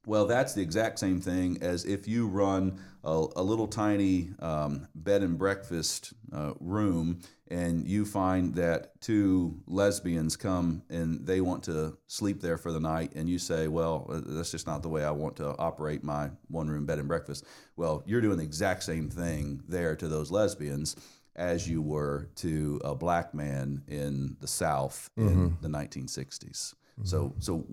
well, 0.06 0.26
that's 0.26 0.54
the 0.54 0.62
exact 0.62 0.98
same 0.98 1.20
thing 1.20 1.58
as 1.60 1.84
if 1.84 2.08
you 2.08 2.26
run 2.26 2.80
a, 3.04 3.26
a 3.36 3.42
little 3.42 3.66
tiny 3.66 4.30
um, 4.38 4.88
bed 4.94 5.22
and 5.22 5.38
breakfast 5.38 6.12
uh, 6.32 6.52
room 6.60 7.20
and 7.50 7.86
you 7.86 8.04
find 8.04 8.54
that 8.54 8.98
two 9.00 9.60
lesbians 9.66 10.36
come 10.36 10.82
and 10.88 11.26
they 11.26 11.40
want 11.40 11.64
to 11.64 11.98
sleep 12.06 12.40
there 12.40 12.56
for 12.56 12.70
the 12.70 12.78
night, 12.78 13.12
and 13.16 13.28
you 13.28 13.38
say, 13.38 13.66
Well, 13.66 14.06
uh, 14.08 14.20
that's 14.24 14.52
just 14.52 14.66
not 14.66 14.82
the 14.82 14.88
way 14.88 15.04
I 15.04 15.10
want 15.10 15.36
to 15.36 15.56
operate 15.58 16.04
my 16.04 16.30
one 16.48 16.68
room 16.68 16.86
bed 16.86 17.00
and 17.00 17.08
breakfast. 17.08 17.44
Well, 17.76 18.04
you're 18.06 18.20
doing 18.20 18.38
the 18.38 18.44
exact 18.44 18.84
same 18.84 19.10
thing 19.10 19.62
there 19.66 19.96
to 19.96 20.06
those 20.06 20.30
lesbians 20.30 20.94
as 21.34 21.68
you 21.68 21.82
were 21.82 22.28
to 22.36 22.80
a 22.84 22.94
black 22.94 23.34
man 23.34 23.82
in 23.88 24.36
the 24.40 24.46
South 24.46 25.10
in 25.16 25.56
the 25.60 25.68
1960s. 25.68 26.74
So, 27.02 27.34
so 27.38 27.66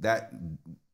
that 0.00 0.32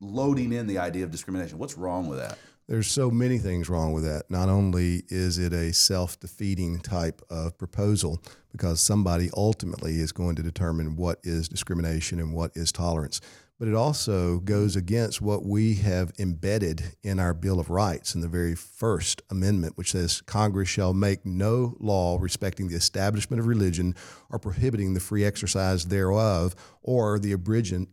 loading 0.01 0.53
in 0.53 0.67
the 0.67 0.79
idea 0.79 1.05
of 1.05 1.11
discrimination. 1.11 1.59
What's 1.59 1.77
wrong 1.77 2.09
with 2.09 2.19
that? 2.19 2.39
There's 2.69 2.91
so 2.91 3.11
many 3.11 3.39
things 3.39 3.69
wrong 3.69 3.93
with 3.93 4.05
that. 4.05 4.31
Not 4.31 4.49
only 4.49 5.03
is 5.09 5.39
it 5.39 5.53
a 5.53 5.73
self 5.73 6.19
defeating 6.21 6.81
type 6.81 7.21
of 7.29 7.59
proposal, 7.59 8.23
because 8.53 8.81
somebody 8.81 9.31
ultimately 9.37 9.97
is 10.01 10.13
going 10.13 10.37
to 10.37 10.43
determine 10.43 10.97
what 10.97 11.19
is 11.23 11.49
discrimination 11.49 12.21
and 12.21 12.33
what 12.33 12.53
is 12.55 12.71
tolerance, 12.71 13.21
but 13.59 13.69
it 13.69 13.75
also 13.75 14.39
goes 14.41 14.75
against 14.75 15.21
what 15.21 15.45
we 15.45 15.77
have 15.77 16.13
embedded 16.19 16.97
in 17.03 17.21
our 17.21 17.33
Bill 17.33 17.61
of 17.61 17.71
Rights 17.71 18.15
in 18.15 18.21
the 18.21 18.29
very 18.29 18.55
first 18.55 19.23
amendment, 19.31 19.77
which 19.77 19.93
says 19.93 20.21
Congress 20.23 20.69
shall 20.69 20.93
make 20.93 21.25
no 21.25 21.77
law 21.79 22.19
respecting 22.21 22.69
the 22.69 22.75
establishment 22.75 23.41
of 23.41 23.47
religion 23.47 23.95
or 24.31 24.39
prohibiting 24.39 24.95
the 24.95 25.01
free 25.01 25.25
exercise 25.25 25.85
thereof 25.85 26.57
or 26.83 27.19
the 27.19 27.33
abridgment, 27.33 27.89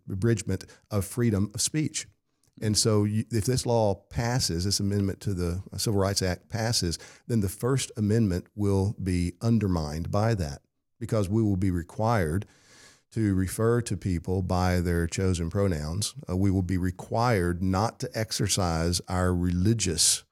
of 0.89 1.05
freedom 1.05 1.51
of 1.53 1.61
speech. 1.61 2.07
And 2.61 2.77
so, 2.77 3.05
if 3.07 3.45
this 3.45 3.65
law 3.65 3.95
passes, 4.09 4.65
this 4.65 4.79
amendment 4.79 5.21
to 5.21 5.33
the 5.33 5.61
Civil 5.77 5.99
Rights 5.99 6.21
Act 6.21 6.49
passes, 6.49 6.99
then 7.27 7.39
the 7.39 7.47
First 7.47 7.91
Amendment 7.95 8.47
will 8.55 8.95
be 9.01 9.33
undermined 9.41 10.11
by 10.11 10.33
that 10.35 10.61
because 10.99 11.29
we 11.29 11.41
will 11.41 11.55
be 11.55 11.71
required 11.71 12.45
to 13.11 13.33
refer 13.33 13.81
to 13.81 13.97
people 13.97 14.41
by 14.41 14.79
their 14.79 15.07
chosen 15.07 15.49
pronouns. 15.49 16.13
Uh, 16.29 16.37
we 16.37 16.51
will 16.51 16.61
be 16.61 16.77
required 16.77 17.63
not 17.63 17.99
to 17.99 18.09
exercise 18.13 19.01
our 19.07 19.33
religious 19.33 20.23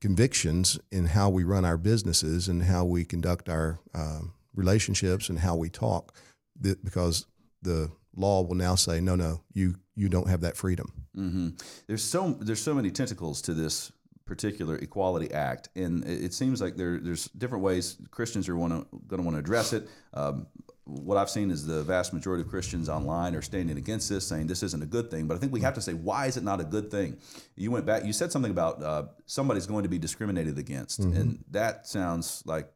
convictions 0.00 0.78
in 0.90 1.06
how 1.06 1.28
we 1.28 1.44
run 1.44 1.64
our 1.64 1.76
businesses 1.76 2.48
and 2.48 2.64
how 2.64 2.84
we 2.84 3.04
conduct 3.04 3.48
our 3.48 3.80
um, 3.94 4.32
relationships 4.54 5.28
and 5.28 5.38
how 5.40 5.54
we 5.56 5.68
talk, 5.68 6.14
because 6.60 7.26
the 7.62 7.90
law 8.16 8.42
will 8.42 8.54
now 8.56 8.74
say, 8.74 9.00
no, 9.00 9.14
no, 9.14 9.42
you 9.52 9.76
you 9.94 10.08
don't 10.08 10.28
have 10.28 10.40
that 10.42 10.56
freedom. 10.56 10.92
hmm 11.14 11.48
There's 11.86 12.02
so 12.04 12.30
there's 12.40 12.60
so 12.62 12.74
many 12.74 12.90
tentacles 12.90 13.42
to 13.42 13.54
this 13.54 13.92
particular 14.24 14.76
Equality 14.76 15.32
Act, 15.32 15.70
and 15.74 16.04
it, 16.04 16.34
seems 16.34 16.60
like 16.60 16.76
there 16.76 17.00
there's 17.00 17.28
different 17.28 17.64
ways 17.64 17.96
Christians 18.10 18.48
are 18.48 18.54
going 18.54 18.70
to 18.70 19.22
want 19.22 19.32
to 19.32 19.38
address 19.38 19.72
it. 19.72 19.88
Um, 20.12 20.46
what 20.88 21.18
I've 21.18 21.28
seen 21.28 21.50
is 21.50 21.66
the 21.66 21.82
vast 21.82 22.14
majority 22.14 22.42
of 22.42 22.48
Christians 22.48 22.88
online 22.88 23.34
are 23.34 23.42
standing 23.42 23.76
against 23.76 24.08
this, 24.08 24.26
saying 24.26 24.46
this 24.46 24.62
isn't 24.62 24.82
a 24.82 24.86
good 24.86 25.10
thing. 25.10 25.26
But 25.26 25.36
I 25.36 25.38
think 25.38 25.52
we 25.52 25.60
have 25.60 25.74
to 25.74 25.82
say, 25.82 25.92
why 25.92 26.26
is 26.26 26.38
it 26.38 26.42
not 26.44 26.60
a 26.60 26.64
good 26.64 26.90
thing? 26.90 27.18
You 27.56 27.70
went 27.70 27.84
back, 27.84 28.06
you 28.06 28.14
said 28.14 28.32
something 28.32 28.50
about 28.50 28.82
uh, 28.82 29.02
somebody's 29.26 29.66
going 29.66 29.82
to 29.82 29.88
be 29.90 29.98
discriminated 29.98 30.58
against, 30.58 31.00
and 31.00 31.44
that 31.50 31.86
sounds 31.86 32.42
like 32.46 32.72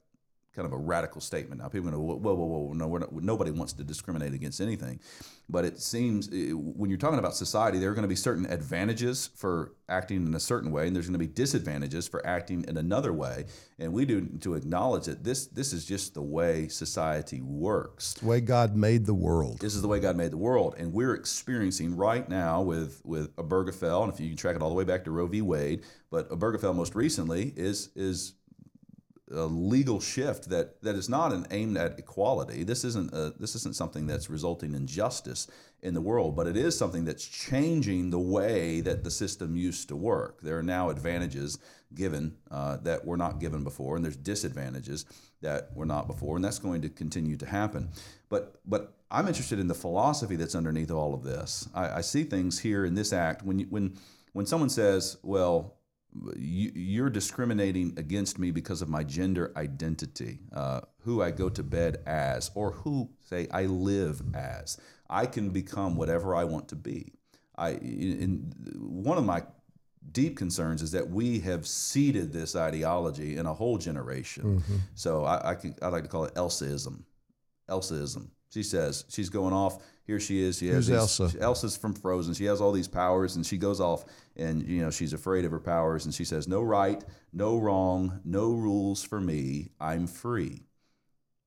kind 0.55 0.67
of 0.67 0.73
a 0.73 0.77
radical 0.77 1.21
statement. 1.21 1.61
Now 1.61 1.69
people 1.69 1.89
are 1.89 1.93
going 1.93 2.03
to 2.03 2.15
whoa, 2.15 2.17
whoa, 2.17 2.35
whoa, 2.35 2.59
whoa, 2.59 2.73
no, 2.75 2.87
we're 2.87 2.99
not, 3.01 3.13
nobody 3.13 3.51
wants 3.51 3.73
to 3.75 3.85
discriminate 3.85 4.35
against 4.35 4.61
anything. 4.61 5.01
But 5.49 5.65
it 5.65 5.81
seems 5.81 6.29
eh, 6.29 6.53
when 6.53 6.91
you're 6.91 6.99
talking 6.99 7.19
about 7.19 7.35
society, 7.35 7.79
there 7.79 7.91
are 7.91 7.95
going 7.95 8.03
to 8.03 8.09
be 8.09 8.17
certain 8.17 8.47
advantages 8.47 9.31
for 9.35 9.73
acting 9.89 10.27
in 10.27 10.35
a 10.35 10.41
certain 10.41 10.71
way, 10.71 10.87
and 10.87 10.95
there's 10.95 11.07
going 11.07 11.15
to 11.15 11.19
be 11.19 11.27
disadvantages 11.27 12.07
for 12.07 12.27
acting 12.27 12.65
in 12.69 12.77
another 12.77 13.13
way. 13.13 13.47
And 13.79 13.93
we 13.93 14.05
do 14.05 14.27
to 14.41 14.55
acknowledge 14.55 15.07
that 15.07 15.25
this 15.25 15.47
this 15.47 15.73
is 15.73 15.85
just 15.85 16.15
the 16.15 16.23
way 16.23 16.69
society 16.69 17.41
works. 17.41 18.15
The 18.15 18.27
way 18.27 18.41
God 18.41 18.77
made 18.77 19.07
the 19.07 19.15
world. 19.15 19.59
This 19.59 19.75
is 19.75 19.83
the 19.83 19.89
way 19.89 20.01
God 20.01 20.17
made 20.17 20.33
the 20.33 20.39
world, 20.39 20.75
and 20.79 20.93
we're 20.93 21.15
experiencing 21.15 21.97
right 21.97 22.29
now 22.29 22.63
with 22.63 23.01
with 23.05 23.35
Obergefell, 23.37 24.05
and 24.05 24.13
if 24.13 24.21
you 24.21 24.29
can 24.29 24.37
track 24.37 24.57
it 24.57 24.63
all 24.63 24.69
the 24.69 24.75
way 24.75 24.85
back 24.85 25.05
to 25.05 25.11
Roe 25.11 25.27
v. 25.27 25.43
Wade, 25.43 25.83
but 26.11 26.31
Obergefell 26.31 26.75
most 26.75 26.95
recently 26.95 27.53
is 27.57 27.91
is 27.95 28.35
a 29.33 29.47
legal 29.47 30.01
shift 30.01 30.49
that, 30.51 30.83
that 30.83 30.95
is 30.95 31.09
not 31.09 31.33
an 31.33 31.47
aimed 31.51 31.77
at 31.77 31.99
equality. 31.99 32.65
This 32.65 32.85
isn't 32.85 33.13
a, 33.13 33.33
this 33.39 33.55
isn't 33.57 33.77
something 33.77 34.07
that's 34.07 34.31
resulting 34.31 34.75
in 34.75 34.87
justice 34.87 35.49
in 35.83 35.95
the 35.95 36.01
world, 36.01 36.37
but 36.37 36.47
it 36.47 36.57
is 36.57 36.77
something 36.77 37.05
that's 37.05 37.27
changing 37.27 38.11
the 38.11 38.19
way 38.19 38.81
that 38.81 39.03
the 39.03 39.11
system 39.11 39.57
used 39.57 39.89
to 39.89 39.97
work. 39.97 40.41
There 40.41 40.59
are 40.59 40.63
now 40.63 40.91
advantages 40.91 41.59
given 41.95 42.37
uh, 42.51 42.77
that 42.79 43.05
were 43.05 43.17
not 43.17 43.41
given 43.41 43.65
before, 43.65 43.97
and 43.97 44.05
there's 44.05 44.17
disadvantages 44.17 45.05
that 45.41 45.75
were 45.75 45.87
not 45.87 46.07
before, 46.07 46.37
and 46.37 46.45
that's 46.45 46.59
going 46.59 46.83
to 46.83 46.89
continue 46.89 47.37
to 47.37 47.47
happen. 47.47 47.91
But 48.29 48.61
but 48.65 48.95
I'm 49.11 49.29
interested 49.29 49.59
in 49.59 49.67
the 49.67 49.75
philosophy 49.75 50.37
that's 50.37 50.55
underneath 50.55 50.91
all 50.91 51.15
of 51.15 51.23
this. 51.23 51.69
I, 51.75 51.99
I 51.99 52.01
see 52.01 52.25
things 52.25 52.61
here 52.61 52.85
in 52.85 52.95
this 52.95 53.13
act 53.13 53.43
when 53.43 53.59
you, 53.59 53.67
when 53.69 53.99
when 54.33 54.47
someone 54.47 54.71
says, 54.71 55.19
"Well," 55.23 55.77
you, 56.37 57.05
are 57.05 57.11
discriminating 57.11 57.95
against 57.97 58.39
me 58.39 58.51
because 58.51 58.83
of 58.83 58.89
my 58.89 59.03
gender 59.03 59.53
identity, 59.57 60.41
uh, 60.53 60.81
who 61.01 61.23
I 61.23 61.31
go 61.31 61.49
to 61.49 61.63
bed 61.63 62.03
as, 62.07 62.51
or 62.55 62.73
who, 62.73 63.11
say, 63.21 63.49
I 63.51 63.65
live 63.65 64.23
as. 64.35 64.79
I 65.09 65.27
can 65.27 65.51
become 65.51 65.97
whatever 65.97 66.35
I 66.35 66.45
want 66.45 66.69
to 66.69 66.77
be. 66.77 67.13
I, 67.57 67.71
in, 67.71 68.53
one 68.77 69.19
of 69.19 69.25
my 69.25 69.43
deep 70.11 70.37
concerns 70.37 70.83
is 70.83 70.91
that 70.93 71.09
we 71.09 71.39
have 71.41 71.67
seeded 71.67 72.33
this 72.33 72.57
ideology 72.57 73.37
in 73.37 73.47
a 73.47 73.55
whole 73.55 73.79
generation. 73.79 74.59
Mm-hmm. 74.59 74.77
So 74.95 75.25
I, 75.25 75.51
I, 75.51 75.55
can, 75.55 75.75
I 75.81 75.89
like 75.89 76.03
to 76.03 76.09
call 76.09 76.25
it 76.25 76.35
Elsaism. 76.35 77.05
Elsaism. 77.69 78.31
She 78.51 78.63
says 78.63 79.05
she's 79.09 79.31
going 79.31 79.55
off 79.55 79.83
here 80.05 80.19
she 80.19 80.43
is. 80.43 80.59
She 80.59 80.69
has 80.69 80.77
Who's 80.77 80.87
these, 80.89 80.97
Elsa? 81.21 81.41
Elsa's 81.41 81.77
from 81.77 81.95
Frozen. 81.95 82.35
She 82.35 82.45
has 82.47 82.61
all 82.61 82.73
these 82.73 82.89
powers, 82.89 83.37
and 83.37 83.47
she 83.47 83.57
goes 83.57 83.81
off, 83.81 84.05
and 84.37 84.67
you 84.67 84.83
know 84.83 84.91
she's 84.91 85.13
afraid 85.13 85.45
of 85.45 85.53
her 85.53 85.61
powers, 85.61 86.05
and 86.05 86.15
she 86.15 86.25
says, 86.25 86.49
"No 86.49 86.63
right, 86.63 87.03
no 87.33 87.59
wrong, 87.59 88.21
no 88.25 88.53
rules 88.53 89.03
for 89.03 89.21
me. 89.21 89.71
I'm 89.81 90.07
free." 90.07 90.65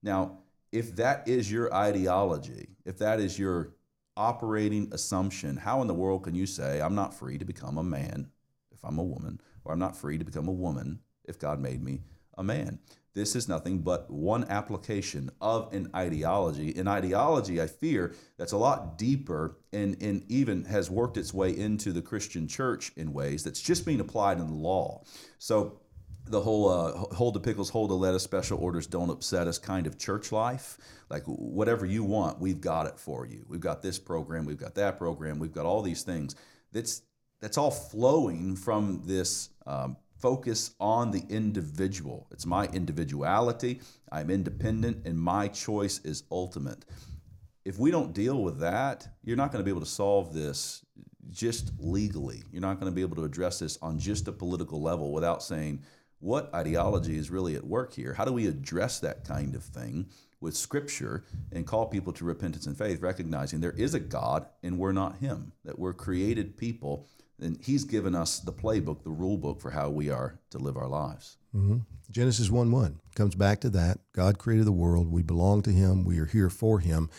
Now, 0.01 0.39
if 0.71 0.95
that 0.95 1.27
is 1.27 1.51
your 1.51 1.73
ideology, 1.73 2.77
if 2.85 2.97
that 2.99 3.19
is 3.19 3.37
your 3.37 3.75
operating 4.17 4.87
assumption, 4.93 5.57
how 5.57 5.81
in 5.81 5.87
the 5.87 5.93
world 5.93 6.23
can 6.23 6.35
you 6.35 6.45
say, 6.45 6.81
"I'm 6.81 6.95
not 6.95 7.13
free 7.13 7.37
to 7.37 7.45
become 7.45 7.77
a 7.77 7.83
man 7.83 8.31
if 8.71 8.83
I'm 8.85 8.99
a 8.99 9.03
woman," 9.03 9.41
or 9.65 9.73
"I'm 9.73 9.79
not 9.79 9.97
free 9.97 10.17
to 10.17 10.25
become 10.25 10.47
a 10.47 10.53
woman 10.53 10.99
if 11.25 11.37
God 11.39 11.59
made 11.59 11.83
me 11.83 12.03
a 12.37 12.43
man"? 12.43 12.79
This 13.15 13.33
is 13.33 13.47
nothing 13.47 13.79
but 13.79 14.11
one 14.11 14.43
application 14.49 15.31
of 15.39 15.73
an 15.73 15.89
ideology. 15.95 16.75
An 16.75 16.89
ideology, 16.89 17.61
I 17.61 17.67
fear, 17.67 18.13
that's 18.37 18.51
a 18.51 18.57
lot 18.57 18.97
deeper 18.97 19.57
and, 19.71 19.95
and 20.01 20.29
even 20.29 20.65
has 20.65 20.91
worked 20.91 21.15
its 21.15 21.33
way 21.33 21.57
into 21.57 21.93
the 21.93 22.01
Christian 22.01 22.45
church 22.45 22.91
in 22.97 23.13
ways 23.13 23.41
that's 23.41 23.61
just 23.61 23.85
being 23.85 24.01
applied 24.01 24.37
in 24.37 24.47
the 24.47 24.53
law. 24.53 25.01
So 25.39 25.79
the 26.27 26.41
whole 26.41 26.69
uh, 26.69 27.15
hold 27.15 27.35
the 27.35 27.39
pickles, 27.39 27.69
hold 27.69 27.89
the 27.89 27.95
lettuce, 27.95 28.23
special 28.23 28.59
orders 28.59 28.85
don't 28.85 29.09
upset 29.09 29.47
us 29.47 29.57
kind 29.57 29.87
of 29.87 29.97
church 29.97 30.33
life. 30.33 30.77
Like 31.09 31.23
whatever 31.25 31.85
you 31.85 32.03
want, 32.03 32.39
we've 32.39 32.59
got 32.59 32.85
it 32.87 32.99
for 32.99 33.25
you. 33.25 33.45
We've 33.47 33.61
got 33.61 33.81
this 33.81 33.97
program, 33.97 34.45
we've 34.45 34.57
got 34.57 34.75
that 34.75 34.97
program, 34.97 35.39
we've 35.39 35.53
got 35.53 35.65
all 35.65 35.81
these 35.81 36.03
things. 36.03 36.35
That's 36.73 37.03
that's 37.39 37.57
all 37.57 37.71
flowing 37.71 38.55
from 38.55 39.03
this 39.05 39.49
um, 39.67 39.97
focus 40.25 40.71
on 40.79 41.11
the 41.11 41.23
individual. 41.29 42.25
It's 42.31 42.47
my 42.47 42.65
individuality. 42.73 43.79
I'm 44.11 44.31
independent, 44.31 45.05
and 45.05 45.19
my 45.19 45.47
choice 45.47 45.99
is 46.03 46.23
ultimate. 46.31 46.83
If 47.63 47.77
we 47.77 47.91
don't 47.91 48.11
deal 48.11 48.41
with 48.41 48.57
that, 48.61 49.07
you're 49.23 49.37
not 49.37 49.51
going 49.51 49.59
to 49.59 49.63
be 49.63 49.69
able 49.69 49.85
to 49.85 49.85
solve 49.85 50.33
this 50.33 50.83
just 51.29 51.73
legally. 51.77 52.41
You're 52.51 52.63
not 52.63 52.79
going 52.79 52.91
to 52.91 52.95
be 52.95 53.03
able 53.03 53.17
to 53.17 53.23
address 53.23 53.59
this 53.59 53.77
on 53.83 53.99
just 53.99 54.27
a 54.27 54.31
political 54.31 54.81
level 54.81 55.13
without 55.13 55.43
saying, 55.43 55.83
what 56.17 56.51
ideology 56.55 57.19
is 57.19 57.29
really 57.29 57.55
at 57.55 57.63
work 57.63 57.93
here? 57.93 58.13
How 58.13 58.25
do 58.25 58.33
we 58.33 58.47
address 58.47 58.99
that 59.01 59.25
kind 59.25 59.53
of 59.53 59.63
thing 59.63 60.07
with 60.41 60.57
Scripture 60.57 61.23
and 61.51 61.67
call 61.67 61.85
people 61.85 62.13
to 62.13 62.25
repentance 62.25 62.65
and 62.65 62.75
faith, 62.75 62.99
recognizing 62.99 63.59
there 63.59 63.73
is 63.73 63.93
a 63.93 63.99
God 63.99 64.47
and 64.63 64.79
we're 64.79 64.91
not 64.91 65.17
Him, 65.17 65.51
that 65.65 65.77
we're 65.77 65.93
created 65.93 66.57
people 66.57 67.05
and 67.39 67.57
he's 67.63 67.83
given 67.83 68.15
us 68.15 68.39
the 68.39 68.53
playbook, 68.53 69.03
the 69.03 69.09
rule 69.09 69.37
book 69.37 69.59
for 69.59 69.71
how 69.71 69.89
we 69.89 70.09
are 70.09 70.39
to 70.51 70.57
live 70.57 70.77
our 70.77 70.87
lives. 70.87 71.37
Mm-hmm. 71.55 71.77
Genesis 72.11 72.49
1 72.49 72.71
1 72.71 72.99
comes 73.15 73.35
back 73.35 73.61
to 73.61 73.69
that. 73.71 73.99
God 74.13 74.37
created 74.37 74.65
the 74.65 74.71
world. 74.71 75.11
We 75.11 75.23
belong 75.23 75.61
to 75.63 75.71
him. 75.71 76.05
We 76.05 76.19
are 76.19 76.25
here 76.25 76.49
for 76.49 76.79
him. 76.79 77.09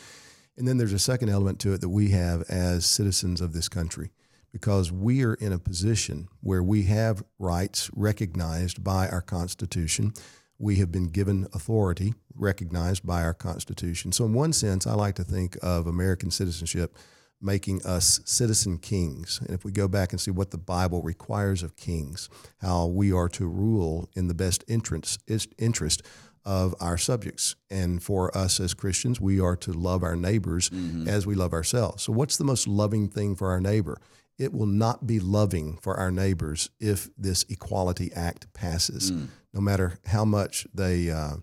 And 0.57 0.67
then 0.67 0.79
there's 0.79 0.93
a 0.93 0.99
second 0.99 1.29
element 1.29 1.61
to 1.61 1.75
it 1.75 1.81
that 1.81 1.89
we 1.89 2.11
have 2.11 2.43
as 2.49 2.87
citizens 2.87 3.41
of 3.41 3.53
this 3.53 3.69
country 3.69 4.11
because 4.53 4.91
we 4.91 5.23
are 5.23 5.35
in 5.35 5.53
a 5.53 5.59
position 5.59 6.29
where 6.41 6.63
we 6.63 6.85
have 6.85 7.23
rights 7.39 7.91
recognized 7.95 8.83
by 8.83 9.09
our 9.09 9.21
Constitution. 9.21 10.15
We 10.59 10.77
have 10.77 10.91
been 10.91 11.11
given 11.11 11.47
authority 11.53 12.15
recognized 12.35 13.07
by 13.07 13.23
our 13.23 13.35
Constitution. 13.35 14.13
So, 14.13 14.25
in 14.25 14.33
one 14.33 14.55
sense, 14.55 14.87
I 14.87 14.95
like 14.95 15.15
to 15.17 15.25
think 15.25 15.59
of 15.63 15.87
American 15.87 16.31
citizenship 16.31 16.97
making 17.41 17.85
us 17.85 18.21
citizen 18.25 18.79
kings. 18.79 19.41
And 19.41 19.51
if 19.51 19.65
we 19.65 19.73
go 19.73 19.89
back 19.89 20.13
and 20.13 20.21
see 20.21 20.31
what 20.31 20.51
the 20.51 20.59
Bible 20.59 21.03
requires 21.03 21.63
of 21.63 21.77
kings, 21.77 22.29
how 22.59 22.87
we 22.87 23.13
are 23.13 23.29
to 23.31 23.47
rule 23.47 24.09
in 24.15 24.29
the 24.29 24.35
best 24.35 24.65
interest, 24.69 25.21
interest 25.59 26.03
of 26.45 26.75
our 26.81 26.97
subjects. 26.97 27.57
And 27.69 28.03
for 28.03 28.35
us 28.37 28.61
as 28.61 28.73
Christians, 28.73 29.21
we 29.21 29.41
are 29.41 29.57
to 29.57 29.73
love 29.73 30.03
our 30.03 30.17
neighbors 30.17 30.71
mm-hmm. 30.71 31.09
as 31.09 31.27
we 31.27 31.35
love 31.35 31.53
ourselves. 31.53 32.05
So, 32.05 32.13
what's 32.13 32.37
the 32.37 32.45
most 32.45 32.69
loving 32.69 33.09
thing 33.09 33.35
for 33.35 33.51
our 33.51 33.61
neighbor? 33.61 33.99
It 34.39 34.53
will 34.53 34.67
not 34.67 35.07
be 35.07 35.19
loving 35.19 35.79
for 35.79 35.97
our 35.97 36.11
neighbors 36.11 36.71
if 36.79 37.09
this 37.17 37.45
Equality 37.49 38.13
Act 38.15 38.53
passes, 38.53 39.11
mm. 39.11 39.29
no 39.55 39.61
matter 39.63 39.99
how 40.07 40.27
much 40.27 40.67
they 40.75 41.11
uh, 41.11 41.37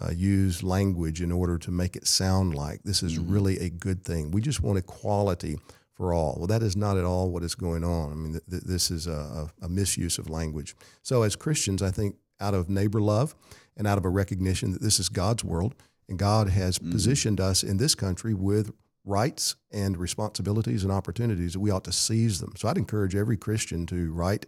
uh, 0.00 0.10
use 0.10 0.62
language 0.62 1.20
in 1.20 1.30
order 1.30 1.56
to 1.58 1.70
make 1.70 1.96
it 1.96 2.06
sound 2.06 2.54
like 2.54 2.82
this 2.82 3.02
is 3.02 3.18
mm-hmm. 3.18 3.32
really 3.32 3.58
a 3.60 3.70
good 3.70 4.04
thing. 4.04 4.30
We 4.30 4.40
just 4.40 4.60
want 4.60 4.78
equality 4.78 5.58
for 5.94 6.12
all. 6.12 6.34
Well, 6.36 6.48
that 6.48 6.62
is 6.62 6.76
not 6.76 6.96
at 6.96 7.04
all 7.04 7.30
what 7.30 7.42
is 7.42 7.54
going 7.54 7.84
on. 7.84 8.10
I 8.10 8.14
mean, 8.14 8.32
th- 8.32 8.44
th- 8.50 8.62
this 8.64 8.90
is 8.90 9.06
a, 9.06 9.48
a, 9.62 9.68
misuse 9.68 10.18
of 10.18 10.28
language. 10.28 10.74
So, 11.02 11.22
as 11.22 11.36
Christians, 11.36 11.82
I 11.82 11.90
think 11.90 12.16
out 12.40 12.54
of 12.54 12.68
neighbor 12.68 13.00
love 13.00 13.34
and 13.76 13.86
out 13.86 13.96
of 13.96 14.04
a 14.04 14.08
recognition 14.08 14.72
that 14.72 14.82
this 14.82 14.98
is 14.98 15.08
God's 15.08 15.44
world 15.44 15.74
and 16.08 16.18
God 16.18 16.48
has 16.48 16.78
mm-hmm. 16.78 16.90
positioned 16.90 17.40
us 17.40 17.62
in 17.62 17.76
this 17.76 17.94
country 17.94 18.34
with 18.34 18.72
rights 19.04 19.54
and 19.70 19.96
responsibilities 19.96 20.82
and 20.82 20.92
opportunities, 20.92 21.52
that 21.52 21.60
we 21.60 21.70
ought 21.70 21.84
to 21.84 21.92
seize 21.92 22.40
them. 22.40 22.54
So, 22.56 22.68
I'd 22.68 22.78
encourage 22.78 23.14
every 23.14 23.36
Christian 23.36 23.86
to 23.86 24.12
write 24.12 24.46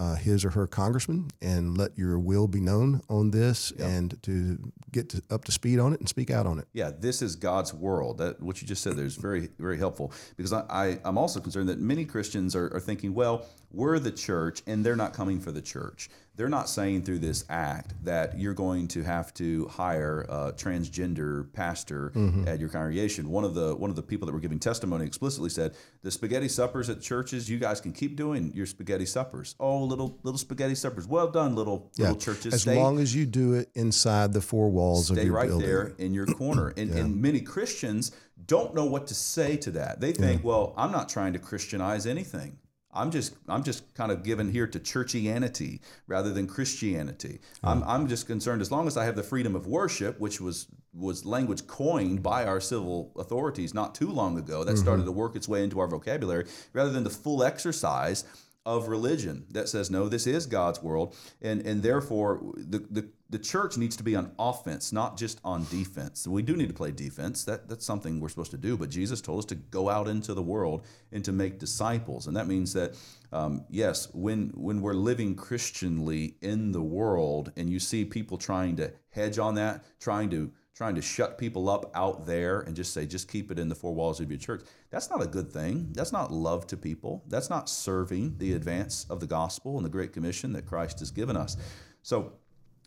uh, 0.00 0.14
his 0.14 0.46
or 0.46 0.50
her 0.50 0.66
congressman 0.66 1.30
and 1.42 1.76
let 1.76 1.96
your 1.98 2.18
will 2.18 2.48
be 2.48 2.58
known 2.58 3.02
on 3.10 3.30
this 3.30 3.70
yep. 3.78 3.86
and 3.86 4.22
to 4.22 4.58
get 4.90 5.10
to, 5.10 5.22
up 5.30 5.44
to 5.44 5.52
speed 5.52 5.78
on 5.78 5.92
it 5.92 6.00
and 6.00 6.08
speak 6.08 6.30
out 6.30 6.46
on 6.46 6.58
it. 6.58 6.66
Yeah, 6.72 6.90
this 6.98 7.20
is 7.20 7.36
God's 7.36 7.74
world. 7.74 8.16
That 8.16 8.40
what 8.42 8.62
you 8.62 8.66
just 8.66 8.82
said 8.82 8.96
there 8.96 9.04
is 9.04 9.16
very 9.16 9.50
very 9.58 9.76
helpful 9.76 10.10
because 10.38 10.54
I, 10.54 10.98
am 11.04 11.18
also 11.18 11.38
concerned 11.38 11.68
that 11.68 11.78
many 11.78 12.06
Christians 12.06 12.56
are, 12.56 12.74
are 12.74 12.80
thinking, 12.80 13.12
well, 13.12 13.44
we're 13.72 13.98
the 13.98 14.10
church 14.10 14.62
and 14.66 14.84
they're 14.84 14.96
not 14.96 15.12
coming 15.12 15.38
for 15.38 15.52
the 15.52 15.60
church 15.60 16.08
they're 16.36 16.48
not 16.48 16.68
saying 16.68 17.02
through 17.02 17.18
this 17.18 17.44
act 17.48 17.92
that 18.04 18.38
you're 18.38 18.54
going 18.54 18.88
to 18.88 19.02
have 19.02 19.34
to 19.34 19.66
hire 19.68 20.22
a 20.28 20.52
transgender 20.52 21.52
pastor 21.52 22.12
mm-hmm. 22.14 22.48
at 22.48 22.58
your 22.58 22.68
congregation. 22.68 23.28
One 23.28 23.44
of 23.44 23.54
the 23.54 23.74
one 23.76 23.90
of 23.90 23.96
the 23.96 24.02
people 24.02 24.26
that 24.26 24.32
were 24.32 24.40
giving 24.40 24.58
testimony 24.58 25.04
explicitly 25.04 25.50
said 25.50 25.74
the 26.02 26.10
spaghetti 26.10 26.48
suppers 26.48 26.88
at 26.88 27.00
churches, 27.02 27.50
you 27.50 27.58
guys 27.58 27.80
can 27.80 27.92
keep 27.92 28.16
doing 28.16 28.52
your 28.54 28.66
spaghetti 28.66 29.06
suppers. 29.06 29.54
Oh, 29.60 29.82
little 29.84 30.18
little 30.22 30.38
spaghetti 30.38 30.74
suppers. 30.74 31.06
Well 31.06 31.28
done, 31.28 31.54
little 31.54 31.90
yeah. 31.96 32.06
little 32.06 32.20
churches. 32.20 32.54
As 32.54 32.62
stay, 32.62 32.76
long 32.76 32.98
as 32.98 33.14
you 33.14 33.26
do 33.26 33.54
it 33.54 33.68
inside 33.74 34.32
the 34.32 34.40
four 34.40 34.70
walls 34.70 35.10
of 35.10 35.18
your 35.18 35.34
right 35.34 35.48
building. 35.48 35.66
there 35.66 35.92
in 35.98 36.14
your 36.14 36.26
corner. 36.26 36.72
And, 36.76 36.90
yeah. 36.90 37.00
and 37.00 37.20
many 37.20 37.40
Christians 37.40 38.12
don't 38.46 38.74
know 38.74 38.84
what 38.84 39.06
to 39.08 39.14
say 39.14 39.56
to 39.58 39.70
that. 39.72 40.00
They 40.00 40.12
think, 40.12 40.42
yeah. 40.42 40.48
well, 40.48 40.74
I'm 40.76 40.92
not 40.92 41.08
trying 41.08 41.34
to 41.34 41.38
Christianize 41.38 42.06
anything. 42.06 42.58
I'm 42.92 43.10
just 43.10 43.34
I'm 43.48 43.62
just 43.62 43.94
kind 43.94 44.10
of 44.10 44.22
given 44.24 44.50
here 44.50 44.66
to 44.66 44.80
churchianity 44.80 45.80
rather 46.06 46.32
than 46.32 46.46
Christianity. 46.46 47.40
I'm, 47.62 47.84
I'm 47.84 48.08
just 48.08 48.26
concerned 48.26 48.60
as 48.60 48.72
long 48.72 48.86
as 48.86 48.96
I 48.96 49.04
have 49.04 49.16
the 49.16 49.22
freedom 49.22 49.54
of 49.54 49.66
worship, 49.66 50.18
which 50.18 50.40
was 50.40 50.66
was 50.92 51.24
language 51.24 51.66
coined 51.68 52.22
by 52.22 52.44
our 52.44 52.60
civil 52.60 53.12
authorities 53.16 53.74
not 53.74 53.94
too 53.94 54.10
long 54.10 54.38
ago. 54.38 54.64
That 54.64 54.72
mm-hmm. 54.72 54.82
started 54.82 55.04
to 55.04 55.12
work 55.12 55.36
its 55.36 55.48
way 55.48 55.62
into 55.62 55.78
our 55.78 55.86
vocabulary, 55.86 56.46
rather 56.72 56.90
than 56.90 57.04
the 57.04 57.10
full 57.10 57.44
exercise 57.44 58.24
of 58.66 58.88
religion 58.88 59.46
that 59.50 59.68
says 59.68 59.90
no 59.90 60.08
this 60.08 60.26
is 60.26 60.46
god's 60.46 60.82
world. 60.82 61.16
And 61.40 61.66
and 61.66 61.82
therefore 61.82 62.40
the, 62.56 62.78
the 62.90 63.08
the 63.30 63.38
church 63.38 63.76
needs 63.78 63.96
to 63.96 64.02
be 64.02 64.14
on 64.16 64.32
offense 64.38 64.92
not 64.92 65.16
just 65.16 65.40
on 65.44 65.66
defense. 65.70 66.26
We 66.26 66.42
do 66.42 66.56
need 66.56 66.68
to 66.68 66.74
play 66.74 66.90
defense. 66.90 67.44
That 67.44 67.68
that's 67.68 67.86
something 67.86 68.20
we're 68.20 68.28
supposed 68.28 68.50
to 68.50 68.58
do. 68.58 68.76
But 68.76 68.90
jesus 68.90 69.20
told 69.20 69.38
us 69.38 69.44
to 69.46 69.54
go 69.54 69.88
out 69.88 70.08
into 70.08 70.34
the 70.34 70.42
world 70.42 70.84
and 71.10 71.24
to 71.24 71.32
make 71.32 71.58
disciples. 71.58 72.26
And 72.26 72.36
that 72.36 72.46
means 72.46 72.72
that 72.74 72.96
um, 73.32 73.64
yes 73.70 74.08
when 74.12 74.50
when 74.54 74.82
we're 74.82 74.94
living 74.94 75.34
christianly 75.34 76.34
in 76.42 76.72
the 76.72 76.82
world 76.82 77.52
and 77.56 77.70
you 77.70 77.78
see 77.78 78.04
people 78.04 78.36
trying 78.36 78.76
to 78.76 78.92
hedge 79.10 79.38
on 79.38 79.54
that 79.54 79.84
trying 80.00 80.28
to 80.30 80.52
trying 80.80 80.94
to 80.94 81.02
shut 81.02 81.36
people 81.36 81.68
up 81.68 81.90
out 81.94 82.24
there 82.24 82.60
and 82.60 82.74
just 82.74 82.94
say, 82.94 83.04
just 83.04 83.28
keep 83.28 83.50
it 83.50 83.58
in 83.58 83.68
the 83.68 83.74
four 83.74 83.94
walls 83.94 84.18
of 84.18 84.30
your 84.30 84.38
church. 84.38 84.62
That's 84.88 85.10
not 85.10 85.22
a 85.22 85.26
good 85.26 85.52
thing. 85.52 85.90
That's 85.92 86.10
not 86.10 86.32
love 86.32 86.66
to 86.68 86.76
people. 86.78 87.22
That's 87.28 87.50
not 87.50 87.68
serving 87.68 88.38
the 88.38 88.54
advance 88.54 89.04
of 89.10 89.20
the 89.20 89.26
gospel 89.26 89.76
and 89.76 89.84
the 89.84 89.90
Great 89.90 90.14
Commission 90.14 90.54
that 90.54 90.64
Christ 90.64 91.00
has 91.00 91.10
given 91.10 91.36
us. 91.36 91.58
So, 92.02 92.32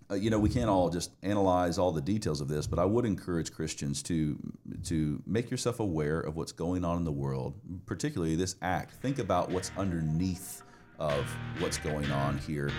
uh, 0.10 0.16
you 0.16 0.32
know, 0.32 0.40
we 0.40 0.50
can't 0.50 0.72
all 0.72 0.90
just 0.90 1.12
analyze 1.22 1.78
all 1.78 1.92
the 1.92 2.02
details 2.02 2.42
of 2.42 2.48
this, 2.48 2.66
but 2.66 2.80
I 2.80 2.86
would 2.86 3.06
encourage 3.06 3.54
Christians 3.54 4.02
to 4.04 4.40
to 4.86 5.22
make 5.28 5.52
yourself 5.52 5.80
aware 5.80 6.20
of 6.20 6.36
what's 6.36 6.52
going 6.52 6.84
on 6.84 6.98
in 6.98 7.04
the 7.04 7.12
world, 7.12 7.54
particularly 7.86 8.36
this 8.36 8.56
act. 8.64 8.96
Think 9.04 9.20
about 9.20 9.52
what's 9.52 9.72
underneath 9.78 10.64
of 10.98 11.30
what's 11.60 11.78
going 11.78 12.12
on 12.12 12.40
here, 12.40 12.72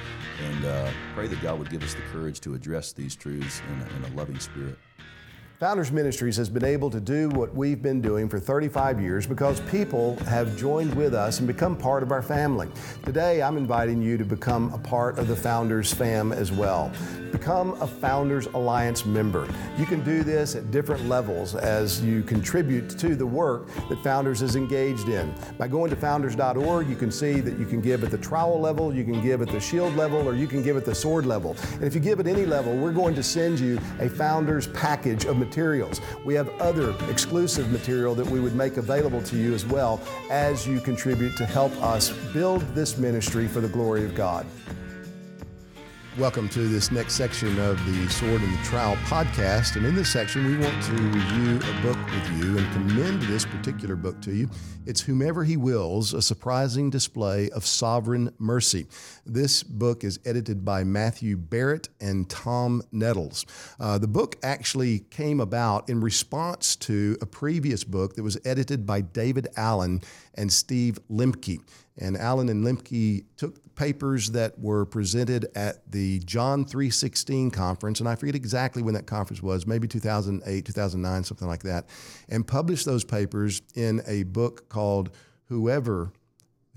and 0.45 0.65
uh, 0.65 0.91
pray 1.15 1.29
that 1.29 1.41
God 1.41 1.61
would 1.61 1.71
give 1.71 1.85
us 1.85 1.95
the 1.95 2.03
courage 2.13 2.41
to 2.41 2.55
address 2.55 2.93
these 2.93 3.15
truths 3.15 3.63
in 3.71 3.81
a, 3.81 3.97
in 3.97 4.13
a 4.13 4.17
loving 4.17 4.41
spirit. 4.41 4.77
Founders 5.65 5.91
Ministries 5.91 6.37
has 6.37 6.51
been 6.51 6.63
able 6.63 6.91
to 6.91 7.01
do 7.01 7.31
what 7.31 7.55
we've 7.55 7.81
been 7.81 8.03
doing 8.03 8.29
for 8.29 8.39
35 8.39 9.01
years 9.01 9.27
because 9.27 9.61
people 9.61 10.15
have 10.27 10.55
joined 10.59 10.95
with 10.95 11.15
us 11.15 11.39
and 11.39 11.47
become 11.49 11.75
part 11.75 12.03
of 12.03 12.13
our 12.13 12.21
family. 12.21 12.69
Today, 13.07 13.43
I'm 13.43 13.57
inviting 13.57 14.03
you 14.03 14.19
to 14.19 14.27
become 14.27 14.75
a 14.75 14.79
part 14.79 15.19
of 15.19 15.27
the 15.27 15.35
Founders 15.35 15.91
fam 15.91 16.33
as 16.33 16.53
well. 16.53 16.93
Become 17.33 17.81
a 17.81 17.87
Founders 17.87 18.47
Alliance 18.49 19.07
member. 19.07 19.49
You 19.79 19.87
can 19.87 20.05
do 20.05 20.23
this 20.23 20.55
at 20.55 20.71
different 20.71 21.09
levels 21.09 21.55
as 21.55 22.05
you 22.05 22.23
contribute 22.23 22.91
to 22.99 23.17
the 23.17 23.27
work 23.27 23.67
that 23.89 23.99
Founders 24.05 24.43
is 24.43 24.57
engaged 24.57 25.09
in. 25.09 25.35
By 25.57 25.67
going 25.67 25.89
to 25.91 25.97
founders.org, 25.97 26.89
you 26.89 26.95
can 26.95 27.11
see 27.11 27.41
that 27.41 27.59
you 27.59 27.65
can 27.65 27.81
give 27.81 28.05
at 28.05 28.11
the 28.11 28.19
trowel 28.19 28.61
level, 28.61 28.95
you 28.95 29.03
can 29.03 29.23
give 29.23 29.41
at 29.41 29.49
the 29.49 29.61
shield 29.61 29.97
level, 29.97 30.29
or 30.29 30.35
you 30.35 30.47
can 30.47 30.63
give 30.63 30.77
at 30.77 30.85
the 30.85 30.95
sword 30.95 31.25
level. 31.25 31.57
And 31.73 31.85
if 31.85 31.95
you 31.95 32.01
give 32.01 32.21
at 32.21 32.27
any 32.27 32.45
level, 32.45 32.77
we're 32.77 32.93
going 32.93 33.15
to 33.15 33.23
send 33.23 33.59
you 33.59 33.81
a 33.99 34.11
Founders 34.11 34.67
package 34.69 35.25
of 35.25 35.39
materials. 35.39 35.54
We 36.25 36.35
have 36.35 36.49
other 36.61 36.95
exclusive 37.09 37.71
material 37.71 38.15
that 38.17 38.27
we 38.27 38.41
would 38.41 38.55
make 38.57 38.77
available 38.77 39.23
to 39.23 39.37
you 39.37 39.55
as 39.55 39.65
well 39.65 40.01
as 40.31 40.67
you 40.67 40.81
contribute 40.81 41.37
to 41.37 41.47
help 41.47 41.73
us 41.83 42.11
build 42.33 42.63
this 42.75 42.99
ministry 42.99 43.47
for 43.47 43.61
the 43.61 43.69
glory 43.69 44.05
of 44.05 44.15
God. 44.15 44.47
Welcome 46.17 46.49
to 46.51 46.69
this 46.69 46.93
next 46.93 47.15
section 47.15 47.59
of 47.59 47.77
the 47.87 48.09
Sword 48.09 48.41
and 48.41 48.57
the 48.57 48.63
Trowel 48.63 48.95
podcast. 48.99 49.75
And 49.75 49.85
in 49.85 49.97
this 49.97 50.13
section, 50.13 50.47
we 50.47 50.57
want 50.57 50.81
to 50.85 50.93
review 50.93 51.57
a 51.57 51.83
book 51.83 51.99
with 52.07 52.41
you 52.41 52.57
and 52.57 52.73
commend 52.73 53.23
this 53.23 53.45
particular 53.45 53.97
book 53.97 54.23
to 54.23 54.33
you. 54.33 54.49
It's 54.87 55.01
Whomever 55.01 55.43
He 55.43 55.57
Wills, 55.57 56.15
a 56.15 56.23
surprising 56.23 56.89
display 56.89 57.51
of 57.51 57.67
sovereign 57.67 58.33
mercy. 58.39 58.87
This 59.27 59.65
book 59.65 60.05
is 60.05 60.21
edited 60.25 60.65
by 60.65 60.85
Matthew 60.85 61.37
Barrett 61.37 61.89
and 62.01 62.31
Tom 62.31 62.83
Nettles. 62.93 63.45
Uh, 63.81 63.99
the 63.99 64.07
book 64.07 64.37
actually 64.45 65.01
came 65.11 65.41
about 65.41 65.91
in 65.91 66.01
response 66.01 66.77
to 66.77 67.19
a 67.23 67.27
previous 67.27 67.83
book 67.83 68.15
that 68.15 68.23
was 68.23 68.39
edited 68.45 68.87
by 68.87 69.01
David 69.01 69.49
Allen 69.57 70.01
and 70.35 70.53
Steve 70.53 71.01
Lemke. 71.11 71.59
And 71.99 72.17
Allen 72.17 72.49
and 72.49 72.65
Lemke 72.65 73.25
took 73.37 73.61
papers 73.77 74.31
that 74.31 74.59
were 74.59 74.85
presented 74.85 75.47
at 75.55 75.91
the 75.91 76.21
John 76.21 76.65
316 76.65 77.51
conference, 77.51 78.01
and 78.01 78.09
I 78.09 78.15
forget 78.15 78.35
exactly 78.35 78.83
when 78.83 78.95
that 78.95 79.07
conference 79.07 79.43
was, 79.43 79.67
maybe 79.67 79.87
2008, 79.89 80.65
2009, 80.65 81.25
something 81.25 81.49
like 81.49 81.63
that, 81.63 81.87
and 82.29 82.47
published 82.47 82.85
those 82.85 83.05
papers 83.05 83.63
in 83.75 84.03
a 84.07 84.25
book 84.25 84.69
called 84.69 85.11
Whoever, 85.47 86.13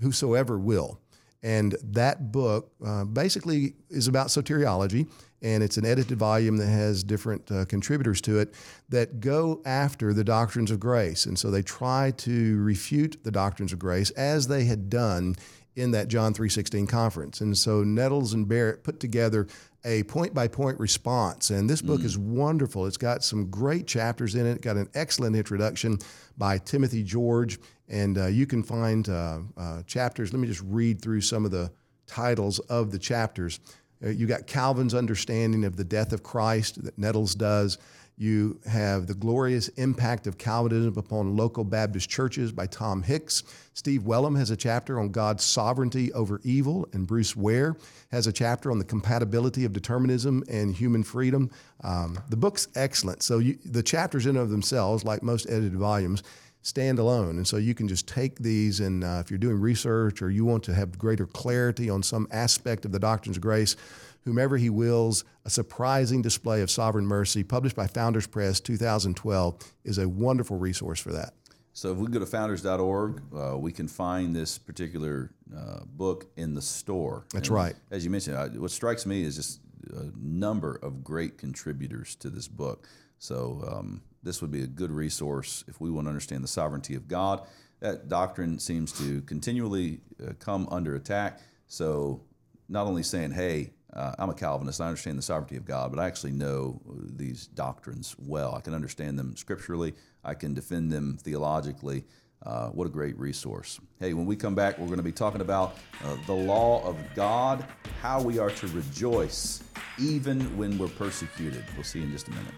Whosoever 0.00 0.58
Will. 0.58 1.00
And 1.42 1.76
that 1.82 2.32
book 2.32 2.72
uh, 2.84 3.04
basically 3.04 3.74
is 3.90 4.08
about 4.08 4.28
soteriology, 4.28 5.08
and 5.42 5.62
it's 5.62 5.76
an 5.76 5.84
edited 5.84 6.18
volume 6.18 6.56
that 6.56 6.66
has 6.66 7.04
different 7.04 7.50
uh, 7.50 7.64
contributors 7.66 8.20
to 8.22 8.38
it 8.38 8.54
that 8.88 9.20
go 9.20 9.62
after 9.64 10.12
the 10.12 10.24
doctrines 10.24 10.70
of 10.70 10.80
grace. 10.80 11.26
And 11.26 11.38
so 11.38 11.50
they 11.50 11.62
try 11.62 12.12
to 12.18 12.60
refute 12.62 13.18
the 13.22 13.30
doctrines 13.30 13.72
of 13.72 13.78
grace 13.78 14.10
as 14.10 14.48
they 14.48 14.64
had 14.64 14.90
done 14.90 15.36
in 15.76 15.92
that 15.92 16.08
John 16.08 16.34
3:16 16.34 16.88
conference. 16.88 17.40
And 17.40 17.56
so 17.56 17.84
Nettles 17.84 18.34
and 18.34 18.48
Barrett 18.48 18.82
put 18.82 18.98
together 18.98 19.46
a 19.84 20.02
point 20.04 20.34
by 20.34 20.48
point 20.48 20.78
response. 20.80 21.50
And 21.50 21.70
this 21.70 21.80
book 21.80 22.00
mm. 22.00 22.04
is 22.04 22.18
wonderful. 22.18 22.86
It's 22.86 22.96
got 22.96 23.22
some 23.22 23.48
great 23.48 23.86
chapters 23.86 24.34
in 24.34 24.44
it. 24.44 24.60
Got 24.60 24.76
an 24.76 24.88
excellent 24.94 25.36
introduction 25.36 25.98
by 26.36 26.58
Timothy 26.58 27.04
George. 27.04 27.60
And 27.88 28.18
uh, 28.18 28.26
you 28.26 28.44
can 28.44 28.64
find 28.64 29.08
uh, 29.08 29.38
uh, 29.56 29.82
chapters. 29.84 30.32
Let 30.32 30.40
me 30.40 30.48
just 30.48 30.62
read 30.66 31.00
through 31.00 31.20
some 31.20 31.44
of 31.44 31.52
the 31.52 31.70
titles 32.08 32.58
of 32.58 32.90
the 32.90 32.98
chapters. 32.98 33.60
Uh, 34.04 34.08
you 34.10 34.26
got 34.26 34.46
Calvin's 34.46 34.94
understanding 34.94 35.64
of 35.64 35.76
the 35.76 35.84
death 35.84 36.12
of 36.12 36.22
Christ 36.22 36.82
that 36.84 36.98
Nettles 36.98 37.34
does. 37.34 37.78
You 38.20 38.58
have 38.66 39.06
The 39.06 39.14
Glorious 39.14 39.68
Impact 39.68 40.26
of 40.26 40.38
Calvinism 40.38 40.98
Upon 40.98 41.36
Local 41.36 41.62
Baptist 41.62 42.10
Churches 42.10 42.50
by 42.50 42.66
Tom 42.66 43.00
Hicks. 43.00 43.44
Steve 43.74 44.02
Wellum 44.02 44.36
has 44.36 44.50
a 44.50 44.56
chapter 44.56 44.98
on 44.98 45.10
God's 45.10 45.44
sovereignty 45.44 46.12
over 46.12 46.40
evil, 46.42 46.88
and 46.92 47.06
Bruce 47.06 47.36
Ware 47.36 47.76
has 48.10 48.26
a 48.26 48.32
chapter 48.32 48.72
on 48.72 48.80
the 48.80 48.84
compatibility 48.84 49.64
of 49.64 49.72
determinism 49.72 50.42
and 50.50 50.74
human 50.74 51.04
freedom. 51.04 51.48
Um, 51.84 52.18
the 52.28 52.36
book's 52.36 52.66
excellent. 52.74 53.22
So 53.22 53.38
you, 53.38 53.56
the 53.64 53.84
chapters 53.84 54.26
in 54.26 54.36
of 54.36 54.50
themselves, 54.50 55.04
like 55.04 55.22
most 55.22 55.48
edited 55.48 55.76
volumes, 55.76 56.24
stand 56.62 56.98
alone. 56.98 57.36
And 57.36 57.46
so 57.46 57.56
you 57.56 57.74
can 57.74 57.88
just 57.88 58.06
take 58.06 58.38
these, 58.38 58.80
and 58.80 59.04
uh, 59.04 59.22
if 59.24 59.30
you're 59.30 59.38
doing 59.38 59.60
research 59.60 60.22
or 60.22 60.30
you 60.30 60.44
want 60.44 60.64
to 60.64 60.74
have 60.74 60.98
greater 60.98 61.26
clarity 61.26 61.88
on 61.88 62.02
some 62.02 62.28
aspect 62.30 62.84
of 62.84 62.92
the 62.92 62.98
doctrines 62.98 63.36
of 63.36 63.42
grace, 63.42 63.76
Whomever 64.24 64.56
He 64.58 64.68
Wills, 64.68 65.24
A 65.44 65.50
Surprising 65.50 66.20
Display 66.20 66.60
of 66.60 66.70
Sovereign 66.70 67.06
Mercy, 67.06 67.42
published 67.42 67.76
by 67.76 67.86
Founders 67.86 68.26
Press 68.26 68.60
2012, 68.60 69.56
is 69.84 69.98
a 69.98 70.08
wonderful 70.08 70.58
resource 70.58 71.00
for 71.00 71.12
that. 71.12 71.32
So 71.72 71.92
if 71.92 71.98
we 71.98 72.08
go 72.08 72.18
to 72.18 72.26
founders.org, 72.26 73.22
uh, 73.34 73.56
we 73.56 73.70
can 73.70 73.86
find 73.86 74.34
this 74.34 74.58
particular 74.58 75.30
uh, 75.56 75.84
book 75.86 76.26
in 76.36 76.54
the 76.54 76.60
store. 76.60 77.24
That's 77.32 77.48
and 77.48 77.56
right. 77.56 77.74
As 77.90 78.04
you 78.04 78.10
mentioned, 78.10 78.60
what 78.60 78.72
strikes 78.72 79.06
me 79.06 79.22
is 79.22 79.36
just 79.36 79.60
a 79.94 80.10
number 80.16 80.74
of 80.82 81.04
great 81.04 81.38
contributors 81.38 82.16
to 82.16 82.30
this 82.30 82.48
book. 82.48 82.88
So 83.18 83.64
um, 83.70 84.02
this 84.22 84.40
would 84.42 84.50
be 84.50 84.62
a 84.62 84.66
good 84.66 84.90
resource 84.90 85.64
if 85.68 85.80
we 85.80 85.90
want 85.90 86.06
to 86.06 86.10
understand 86.10 86.44
the 86.44 86.48
sovereignty 86.48 86.94
of 86.94 87.08
God. 87.08 87.46
That 87.80 88.08
doctrine 88.08 88.58
seems 88.58 88.92
to 88.98 89.22
continually 89.22 90.00
uh, 90.22 90.32
come 90.38 90.68
under 90.70 90.96
attack. 90.96 91.40
So 91.66 92.22
not 92.68 92.86
only 92.86 93.02
saying, 93.02 93.32
hey, 93.32 93.70
uh, 93.92 94.12
I'm 94.18 94.30
a 94.30 94.34
Calvinist. 94.34 94.80
I 94.80 94.86
understand 94.86 95.18
the 95.18 95.22
sovereignty 95.22 95.56
of 95.56 95.64
God, 95.64 95.90
but 95.90 96.00
I 96.00 96.06
actually 96.06 96.32
know 96.32 96.80
these 96.86 97.46
doctrines 97.46 98.14
well. 98.18 98.54
I 98.54 98.60
can 98.60 98.74
understand 98.74 99.18
them 99.18 99.36
scripturally. 99.36 99.94
I 100.24 100.34
can 100.34 100.54
defend 100.54 100.92
them 100.92 101.18
theologically. 101.20 102.04
Uh, 102.42 102.68
what 102.68 102.86
a 102.86 102.90
great 102.90 103.18
resource. 103.18 103.80
Hey, 103.98 104.12
when 104.12 104.26
we 104.26 104.36
come 104.36 104.54
back, 104.54 104.78
we're 104.78 104.86
going 104.86 104.98
to 104.98 105.02
be 105.02 105.10
talking 105.10 105.40
about 105.40 105.76
uh, 106.04 106.16
the 106.26 106.34
law 106.34 106.84
of 106.84 106.96
God, 107.14 107.64
how 108.00 108.22
we 108.22 108.38
are 108.38 108.50
to 108.50 108.66
rejoice 108.68 109.62
even 109.98 110.56
when 110.56 110.78
we're 110.78 110.88
persecuted. 110.88 111.64
We'll 111.74 111.84
see 111.84 112.02
in 112.02 112.12
just 112.12 112.28
a 112.28 112.30
minute. 112.30 112.54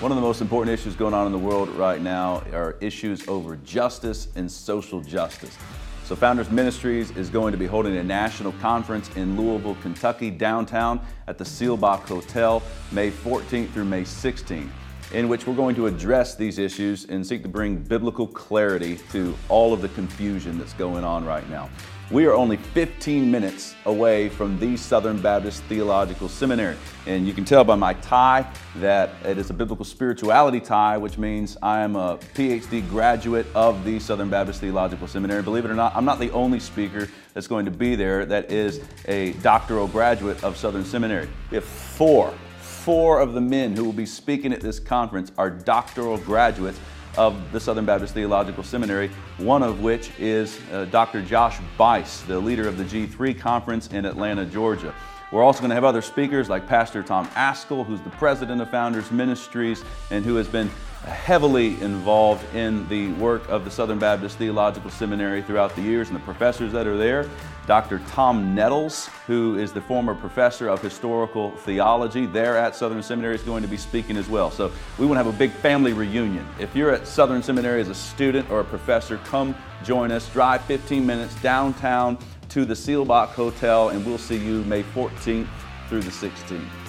One 0.00 0.12
of 0.12 0.16
the 0.16 0.22
most 0.22 0.42
important 0.42 0.78
issues 0.78 0.94
going 0.94 1.14
on 1.14 1.24
in 1.24 1.32
the 1.32 1.38
world 1.38 1.70
right 1.70 2.02
now 2.02 2.42
are 2.52 2.76
issues 2.82 3.26
over 3.28 3.56
justice 3.56 4.28
and 4.36 4.52
social 4.52 5.00
justice. 5.00 5.56
So 6.04 6.14
Founders 6.16 6.50
Ministries 6.50 7.12
is 7.12 7.30
going 7.30 7.52
to 7.52 7.56
be 7.56 7.64
holding 7.64 7.96
a 7.96 8.04
national 8.04 8.52
conference 8.60 9.08
in 9.16 9.40
Louisville, 9.40 9.74
Kentucky, 9.80 10.30
downtown 10.30 11.00
at 11.28 11.38
the 11.38 11.44
Seelbach 11.44 12.00
Hotel, 12.00 12.62
May 12.92 13.10
14th 13.10 13.70
through 13.70 13.86
May 13.86 14.02
16th, 14.02 14.68
in 15.14 15.30
which 15.30 15.46
we're 15.46 15.54
going 15.54 15.74
to 15.76 15.86
address 15.86 16.34
these 16.34 16.58
issues 16.58 17.06
and 17.06 17.26
seek 17.26 17.40
to 17.44 17.48
bring 17.48 17.76
biblical 17.76 18.26
clarity 18.26 18.98
to 19.12 19.34
all 19.48 19.72
of 19.72 19.80
the 19.80 19.88
confusion 19.88 20.58
that's 20.58 20.74
going 20.74 21.04
on 21.04 21.24
right 21.24 21.48
now. 21.48 21.70
We 22.08 22.26
are 22.26 22.34
only 22.34 22.56
15 22.56 23.28
minutes 23.28 23.74
away 23.84 24.28
from 24.28 24.60
the 24.60 24.76
Southern 24.76 25.20
Baptist 25.20 25.64
Theological 25.64 26.28
Seminary. 26.28 26.76
And 27.04 27.26
you 27.26 27.32
can 27.32 27.44
tell 27.44 27.64
by 27.64 27.74
my 27.74 27.94
tie 27.94 28.48
that 28.76 29.10
it 29.24 29.38
is 29.38 29.50
a 29.50 29.52
biblical 29.52 29.84
spirituality 29.84 30.60
tie, 30.60 30.98
which 30.98 31.18
means 31.18 31.56
I 31.60 31.80
am 31.80 31.96
a 31.96 32.18
PhD 32.36 32.88
graduate 32.88 33.46
of 33.56 33.84
the 33.84 33.98
Southern 33.98 34.30
Baptist 34.30 34.60
Theological 34.60 35.08
Seminary. 35.08 35.42
Believe 35.42 35.64
it 35.64 35.70
or 35.70 35.74
not, 35.74 35.96
I'm 35.96 36.04
not 36.04 36.20
the 36.20 36.30
only 36.30 36.60
speaker 36.60 37.08
that's 37.34 37.48
going 37.48 37.64
to 37.64 37.72
be 37.72 37.96
there 37.96 38.24
that 38.24 38.52
is 38.52 38.82
a 39.06 39.32
doctoral 39.42 39.88
graduate 39.88 40.44
of 40.44 40.56
Southern 40.56 40.84
Seminary. 40.84 41.28
Have 41.50 41.64
four, 41.64 42.32
four 42.60 43.18
of 43.18 43.32
the 43.32 43.40
men 43.40 43.74
who 43.74 43.82
will 43.82 43.92
be 43.92 44.06
speaking 44.06 44.52
at 44.52 44.60
this 44.60 44.78
conference 44.78 45.32
are 45.36 45.50
doctoral 45.50 46.18
graduates 46.18 46.78
of 47.16 47.52
the 47.52 47.60
Southern 47.60 47.84
Baptist 47.84 48.14
Theological 48.14 48.62
Seminary, 48.62 49.10
one 49.38 49.62
of 49.62 49.80
which 49.82 50.10
is 50.18 50.58
uh, 50.72 50.84
Dr. 50.86 51.22
Josh 51.22 51.58
Buice, 51.78 52.22
the 52.22 52.38
leader 52.38 52.68
of 52.68 52.76
the 52.78 52.84
G3 52.84 53.38
conference 53.38 53.88
in 53.88 54.04
Atlanta, 54.04 54.44
Georgia. 54.44 54.94
We're 55.32 55.42
also 55.42 55.60
going 55.60 55.70
to 55.70 55.74
have 55.74 55.84
other 55.84 56.02
speakers 56.02 56.48
like 56.48 56.68
Pastor 56.68 57.02
Tom 57.02 57.26
Ascol, 57.28 57.84
who's 57.84 58.00
the 58.00 58.10
president 58.10 58.60
of 58.60 58.70
Founders 58.70 59.10
Ministries 59.10 59.84
and 60.10 60.24
who 60.24 60.36
has 60.36 60.46
been 60.46 60.70
heavily 61.06 61.80
involved 61.80 62.44
in 62.54 62.88
the 62.88 63.12
work 63.12 63.48
of 63.48 63.64
the 63.64 63.70
Southern 63.70 63.98
Baptist 63.98 64.38
Theological 64.38 64.90
Seminary 64.90 65.40
throughout 65.40 65.74
the 65.76 65.82
years 65.82 66.08
and 66.08 66.16
the 66.16 66.22
professors 66.22 66.72
that 66.72 66.86
are 66.86 66.96
there. 66.96 67.28
Dr. 67.66 68.00
Tom 68.08 68.54
Nettles, 68.54 69.06
who 69.26 69.56
is 69.58 69.72
the 69.72 69.80
former 69.80 70.14
professor 70.14 70.68
of 70.68 70.80
historical 70.80 71.50
theology 71.58 72.26
there 72.26 72.56
at 72.56 72.76
Southern 72.76 73.02
Seminary, 73.02 73.34
is 73.34 73.42
going 73.42 73.62
to 73.62 73.68
be 73.68 73.76
speaking 73.76 74.16
as 74.16 74.28
well. 74.28 74.50
So 74.50 74.70
we 74.98 75.06
want 75.06 75.18
to 75.18 75.24
have 75.24 75.34
a 75.34 75.38
big 75.38 75.50
family 75.50 75.92
reunion. 75.92 76.46
If 76.60 76.74
you're 76.76 76.92
at 76.92 77.06
Southern 77.06 77.42
Seminary 77.42 77.80
as 77.80 77.88
a 77.88 77.94
student 77.94 78.50
or 78.50 78.60
a 78.60 78.64
professor, 78.64 79.18
come 79.18 79.54
join 79.84 80.12
us. 80.12 80.28
Drive 80.32 80.62
15 80.64 81.04
minutes 81.04 81.34
downtown 81.42 82.18
to 82.50 82.64
the 82.64 82.74
Seelbach 82.74 83.28
Hotel, 83.28 83.90
and 83.90 84.04
we'll 84.06 84.18
see 84.18 84.36
you 84.36 84.62
May 84.64 84.82
14th 84.82 85.48
through 85.88 86.02
the 86.02 86.10
16th. 86.10 86.85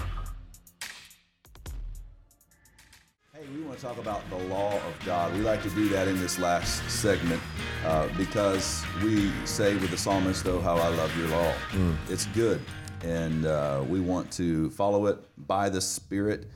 To 3.78 3.84
talk 3.84 3.98
about 4.00 4.28
the 4.30 4.38
law 4.46 4.74
of 4.74 5.06
God. 5.06 5.34
We 5.34 5.42
like 5.42 5.62
to 5.64 5.70
do 5.70 5.88
that 5.90 6.08
in 6.08 6.20
this 6.20 6.40
last 6.40 6.90
segment 6.90 7.42
uh, 7.86 8.08
because 8.18 8.84
we 9.04 9.32
say 9.46 9.76
with 9.76 9.92
the 9.92 9.98
psalmist, 9.98 10.44
though, 10.44 10.60
how 10.60 10.78
I 10.78 10.88
love 10.90 11.16
your 11.18 11.28
law." 11.28 11.54
Mm. 11.72 11.96
It's 12.10 12.26
good. 12.28 12.60
and 13.04 13.46
uh, 13.46 13.84
we 13.88 14.00
want 14.00 14.32
to 14.32 14.72
follow 14.72 15.06
it 15.06 15.20
by 15.48 15.70
the 15.70 15.80
Spirit 15.80 16.48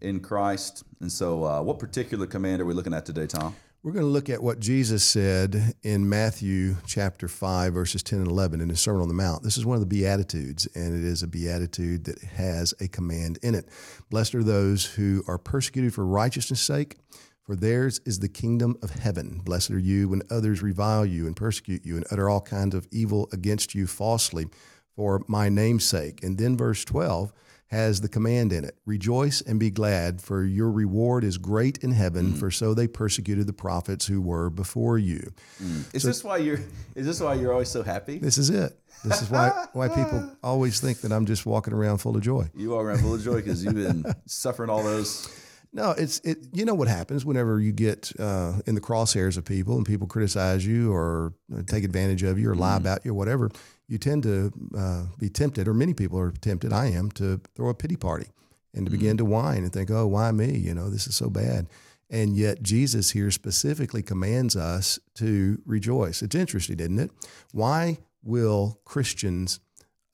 in 0.00 0.20
Christ. 0.20 0.84
And 1.00 1.10
so, 1.10 1.44
uh, 1.44 1.60
what 1.60 1.80
particular 1.80 2.26
command 2.26 2.62
are 2.62 2.64
we 2.64 2.72
looking 2.72 2.94
at 2.94 3.04
today, 3.04 3.26
Tom? 3.26 3.56
We're 3.84 3.92
going 3.92 4.04
to 4.04 4.10
look 4.10 4.28
at 4.28 4.42
what 4.42 4.58
Jesus 4.58 5.04
said 5.04 5.76
in 5.84 6.08
Matthew 6.08 6.78
chapter 6.84 7.28
5, 7.28 7.72
verses 7.72 8.02
10 8.02 8.18
and 8.18 8.28
11 8.28 8.60
in 8.60 8.70
his 8.70 8.80
Sermon 8.80 9.02
on 9.02 9.08
the 9.08 9.14
Mount. 9.14 9.44
This 9.44 9.56
is 9.56 9.64
one 9.64 9.76
of 9.76 9.80
the 9.80 9.86
Beatitudes, 9.86 10.66
and 10.74 10.92
it 10.98 11.06
is 11.06 11.22
a 11.22 11.28
Beatitude 11.28 12.02
that 12.06 12.20
has 12.24 12.74
a 12.80 12.88
command 12.88 13.38
in 13.40 13.54
it. 13.54 13.68
Blessed 14.10 14.34
are 14.34 14.42
those 14.42 14.84
who 14.84 15.22
are 15.28 15.38
persecuted 15.38 15.94
for 15.94 16.04
righteousness' 16.04 16.60
sake, 16.60 16.96
for 17.44 17.54
theirs 17.54 18.00
is 18.04 18.18
the 18.18 18.28
kingdom 18.28 18.76
of 18.82 18.90
heaven. 18.90 19.42
Blessed 19.44 19.70
are 19.70 19.78
you 19.78 20.08
when 20.08 20.22
others 20.28 20.60
revile 20.60 21.06
you 21.06 21.28
and 21.28 21.36
persecute 21.36 21.86
you 21.86 21.94
and 21.94 22.04
utter 22.10 22.28
all 22.28 22.40
kinds 22.40 22.74
of 22.74 22.88
evil 22.90 23.28
against 23.32 23.76
you 23.76 23.86
falsely 23.86 24.46
for 24.96 25.22
my 25.28 25.48
name's 25.48 25.84
sake. 25.84 26.24
And 26.24 26.36
then 26.36 26.56
verse 26.56 26.84
12 26.84 27.32
has 27.68 28.00
the 28.00 28.08
command 28.08 28.52
in 28.52 28.64
it 28.64 28.76
Rejoice 28.86 29.40
and 29.42 29.60
be 29.60 29.70
glad, 29.70 30.20
for 30.20 30.44
your 30.44 30.70
reward 30.70 31.24
is 31.24 31.38
great 31.38 31.78
in 31.78 31.92
heaven, 31.92 32.32
mm. 32.32 32.38
for 32.38 32.50
so 32.50 32.74
they 32.74 32.88
persecuted 32.88 33.46
the 33.46 33.52
prophets 33.52 34.06
who 34.06 34.20
were 34.20 34.50
before 34.50 34.98
you. 34.98 35.32
Mm. 35.62 35.94
Is 35.94 36.02
so, 36.02 36.08
this 36.08 36.24
why 36.24 36.38
you're 36.38 36.60
is 36.94 37.06
this 37.06 37.20
why 37.20 37.34
you're 37.34 37.52
always 37.52 37.68
so 37.68 37.82
happy? 37.82 38.18
This 38.18 38.38
is 38.38 38.50
it. 38.50 38.78
This 39.04 39.22
is 39.22 39.30
why 39.30 39.66
why 39.72 39.88
people 39.88 40.30
always 40.42 40.80
think 40.80 41.02
that 41.02 41.12
I'm 41.12 41.26
just 41.26 41.46
walking 41.46 41.74
around 41.74 41.98
full 41.98 42.16
of 42.16 42.22
joy. 42.22 42.50
You 42.54 42.70
walk 42.70 42.84
around 42.84 43.00
full 43.00 43.14
of 43.14 43.22
joy 43.22 43.36
because 43.36 43.64
you've 43.64 43.74
been 43.74 44.04
suffering 44.26 44.70
all 44.70 44.82
those 44.82 45.28
no, 45.72 45.90
it's 45.92 46.18
it. 46.20 46.38
You 46.52 46.64
know 46.64 46.74
what 46.74 46.88
happens 46.88 47.24
whenever 47.24 47.60
you 47.60 47.72
get 47.72 48.12
uh, 48.18 48.54
in 48.66 48.74
the 48.74 48.80
crosshairs 48.80 49.36
of 49.36 49.44
people 49.44 49.76
and 49.76 49.86
people 49.86 50.06
criticize 50.06 50.64
you 50.66 50.92
or 50.92 51.34
take 51.66 51.84
advantage 51.84 52.22
of 52.22 52.38
you 52.38 52.50
or 52.50 52.54
lie 52.54 52.74
mm. 52.74 52.80
about 52.80 53.04
you 53.04 53.10
or 53.12 53.14
whatever 53.14 53.50
you 53.88 53.96
tend 53.96 54.22
to 54.22 54.52
uh, 54.76 55.04
be 55.18 55.30
tempted, 55.30 55.66
or 55.66 55.74
many 55.74 55.94
people 55.94 56.18
are 56.18 56.30
tempted, 56.30 56.72
I 56.72 56.86
am, 56.88 57.10
to 57.12 57.40
throw 57.56 57.70
a 57.70 57.74
pity 57.74 57.96
party 57.96 58.28
and 58.74 58.84
to 58.84 58.90
mm-hmm. 58.90 59.00
begin 59.00 59.16
to 59.16 59.24
whine 59.24 59.64
and 59.64 59.72
think, 59.72 59.90
oh, 59.90 60.06
why 60.06 60.30
me? 60.30 60.56
You 60.56 60.74
know, 60.74 60.90
this 60.90 61.06
is 61.06 61.16
so 61.16 61.30
bad. 61.30 61.68
And 62.10 62.36
yet, 62.36 62.62
Jesus 62.62 63.10
here 63.10 63.30
specifically 63.30 64.02
commands 64.02 64.56
us 64.56 64.98
to 65.16 65.60
rejoice. 65.66 66.22
It's 66.22 66.34
interesting, 66.34 66.80
isn't 66.80 66.98
it? 66.98 67.10
Why 67.52 67.98
will 68.22 68.80
Christians 68.84 69.60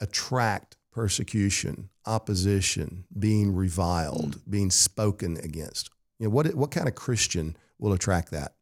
attract 0.01 0.74
persecution, 0.95 1.91
opposition, 2.07 3.05
being 3.19 3.55
reviled, 3.55 4.37
mm. 4.37 4.51
being 4.51 4.71
spoken 4.71 5.37
against? 5.43 5.91
You 6.19 6.27
know, 6.27 6.31
what, 6.31 6.55
what 6.55 6.71
kind 6.71 6.89
of 6.89 6.95
Christian 6.95 7.57
will 7.79 7.93
attract 7.93 8.31
that? 8.31 8.55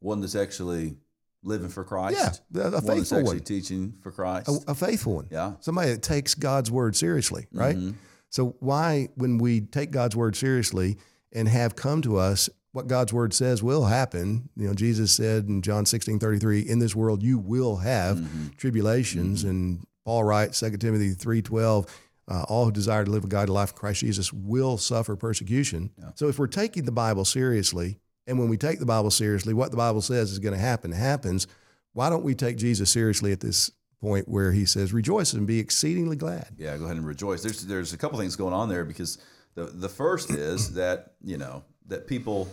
One 0.00 0.20
that's 0.20 0.34
actually 0.34 0.96
living 1.44 1.68
for 1.68 1.84
Christ. 1.84 2.42
Yeah, 2.52 2.62
a 2.62 2.70
one 2.70 2.72
faithful 2.72 2.96
that's 2.96 3.12
actually 3.12 3.36
one. 3.36 3.40
teaching 3.40 3.94
for 4.00 4.10
Christ. 4.10 4.48
A, 4.48 4.72
a, 4.72 4.74
faithful 4.74 5.16
one. 5.16 5.28
Yeah. 5.30 5.52
Somebody 5.60 5.90
that 5.90 6.02
takes 6.02 6.34
God's 6.34 6.70
word 6.70 6.96
seriously, 6.96 7.46
right? 7.52 7.76
Mm-hmm. 7.76 7.96
So 8.30 8.56
why, 8.60 9.08
when 9.14 9.38
we 9.38 9.60
take 9.60 9.90
God's 9.90 10.16
word 10.16 10.34
seriously 10.34 10.96
and 11.32 11.46
have 11.48 11.76
come 11.76 12.00
to 12.02 12.16
us, 12.16 12.48
what 12.72 12.86
God's 12.86 13.12
word 13.12 13.34
says 13.34 13.62
will 13.62 13.84
happen. 13.84 14.48
You 14.56 14.68
know, 14.68 14.74
Jesus 14.74 15.12
said 15.12 15.46
in 15.46 15.60
John 15.60 15.84
16, 15.84 16.18
33, 16.18 16.60
in 16.60 16.78
this 16.78 16.96
world 16.96 17.22
you 17.22 17.38
will 17.38 17.76
have 17.76 18.16
mm-hmm. 18.16 18.48
tribulations. 18.56 19.40
Mm-hmm. 19.40 19.50
And 19.50 19.86
Paul 20.04 20.24
writes, 20.24 20.58
2 20.60 20.76
Timothy 20.78 21.14
3.12, 21.14 21.88
uh, 22.28 22.44
all 22.48 22.64
who 22.64 22.72
desire 22.72 23.04
to 23.04 23.10
live 23.10 23.24
a 23.24 23.28
godly 23.28 23.54
life 23.54 23.70
in 23.70 23.76
Christ 23.76 24.00
Jesus 24.00 24.32
will 24.32 24.78
suffer 24.78 25.16
persecution. 25.16 25.90
Yeah. 25.98 26.10
So 26.14 26.28
if 26.28 26.38
we're 26.38 26.46
taking 26.46 26.84
the 26.84 26.92
Bible 26.92 27.24
seriously, 27.24 27.98
and 28.26 28.38
when 28.38 28.48
we 28.48 28.56
take 28.56 28.78
the 28.78 28.86
Bible 28.86 29.10
seriously, 29.10 29.54
what 29.54 29.70
the 29.70 29.76
Bible 29.76 30.00
says 30.00 30.30
is 30.30 30.38
going 30.38 30.54
to 30.54 30.60
happen 30.60 30.92
happens. 30.92 31.46
Why 31.92 32.08
don't 32.08 32.24
we 32.24 32.34
take 32.34 32.56
Jesus 32.56 32.90
seriously 32.90 33.32
at 33.32 33.40
this 33.40 33.70
point 34.00 34.28
where 34.28 34.52
he 34.52 34.64
says, 34.64 34.92
"Rejoice 34.92 35.32
and 35.32 35.46
be 35.46 35.58
exceedingly 35.58 36.16
glad"? 36.16 36.54
Yeah, 36.56 36.76
go 36.76 36.84
ahead 36.84 36.96
and 36.96 37.06
rejoice. 37.06 37.42
There's 37.42 37.62
there's 37.66 37.92
a 37.92 37.98
couple 37.98 38.18
things 38.18 38.36
going 38.36 38.54
on 38.54 38.68
there 38.68 38.84
because 38.84 39.18
the 39.54 39.64
the 39.64 39.88
first 39.88 40.30
is 40.30 40.74
that 40.74 41.14
you 41.22 41.36
know 41.36 41.64
that 41.88 42.06
people 42.06 42.48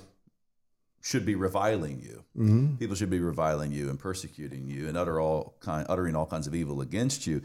should 1.02 1.26
be 1.26 1.36
reviling 1.36 2.02
you. 2.02 2.24
Mm-hmm. 2.38 2.76
People 2.76 2.96
should 2.96 3.10
be 3.10 3.20
reviling 3.20 3.72
you 3.72 3.90
and 3.90 4.00
persecuting 4.00 4.68
you 4.68 4.88
and 4.88 4.98
utter 4.98 5.20
all 5.20 5.56
kind, 5.60 5.86
uttering 5.90 6.16
all 6.16 6.26
kinds 6.26 6.48
of 6.48 6.56
evil 6.56 6.82
against 6.82 7.26
you. 7.26 7.42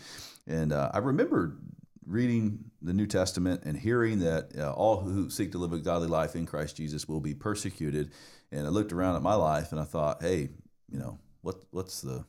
And 0.47 0.73
uh, 0.73 0.91
I 0.93 0.99
remember 0.99 1.57
reading 2.07 2.65
the 2.83 2.93
New 2.93 3.07
Testament 3.07 3.63
and 3.65 3.79
hearing 3.79 4.19
that 4.21 4.51
uh, 4.59 4.73
all 4.73 5.01
who 5.01 5.31
seek 5.31 5.53
to 5.53 5.59
live 5.59 5.73
a 5.73 5.79
godly 5.79 6.09
life 6.09 6.37
in 6.37 6.47
Christ 6.47 6.77
Jesus 6.77 7.09
will 7.09 7.21
be 7.21 7.35
persecuted. 7.35 8.11
And 8.53 8.67
I 8.67 8.71
looked 8.71 8.93
around 8.93 9.17
at 9.17 9.23
my 9.23 9.35
life 9.35 9.73
and 9.73 9.81
I 9.81 9.85
thought, 9.85 10.23
hey, 10.23 10.51
you 10.91 10.99
know, 10.99 11.19
what 11.41 11.57
what's 11.71 12.01
the 12.01 12.25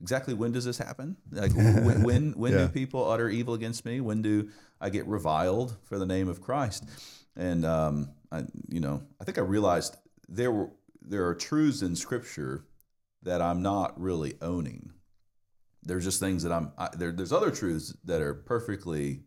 exactly 0.00 0.34
when 0.34 0.52
does 0.52 0.64
this 0.64 0.78
happen? 0.78 1.16
Like 1.30 1.54
when 1.54 2.02
when, 2.04 2.32
when 2.32 2.52
yeah. 2.52 2.58
do 2.58 2.68
people 2.68 3.10
utter 3.10 3.28
evil 3.28 3.54
against 3.54 3.84
me? 3.84 4.00
When 4.00 4.22
do 4.22 4.50
I 4.80 4.90
get 4.90 5.06
reviled 5.06 5.76
for 5.84 5.98
the 5.98 6.06
name 6.06 6.28
of 6.28 6.40
Christ? 6.40 6.88
And 7.36 7.64
um, 7.64 8.10
I, 8.30 8.44
you 8.68 8.80
know, 8.80 9.02
I 9.20 9.24
think 9.24 9.38
I 9.38 9.42
realized 9.42 9.96
there 10.28 10.52
were 10.52 10.70
there 11.02 11.26
are 11.26 11.34
truths 11.34 11.82
in 11.82 11.96
Scripture 11.96 12.64
that 13.22 13.42
I'm 13.42 13.62
not 13.62 13.98
really 14.00 14.34
owning 14.40 14.94
there's 15.84 16.04
just 16.04 16.20
things 16.20 16.42
that 16.42 16.52
I'm 16.52 16.72
I, 16.78 16.88
there, 16.96 17.12
there's 17.12 17.32
other 17.32 17.50
truths 17.50 17.94
that 18.04 18.20
are 18.20 18.34
perfectly 18.34 19.20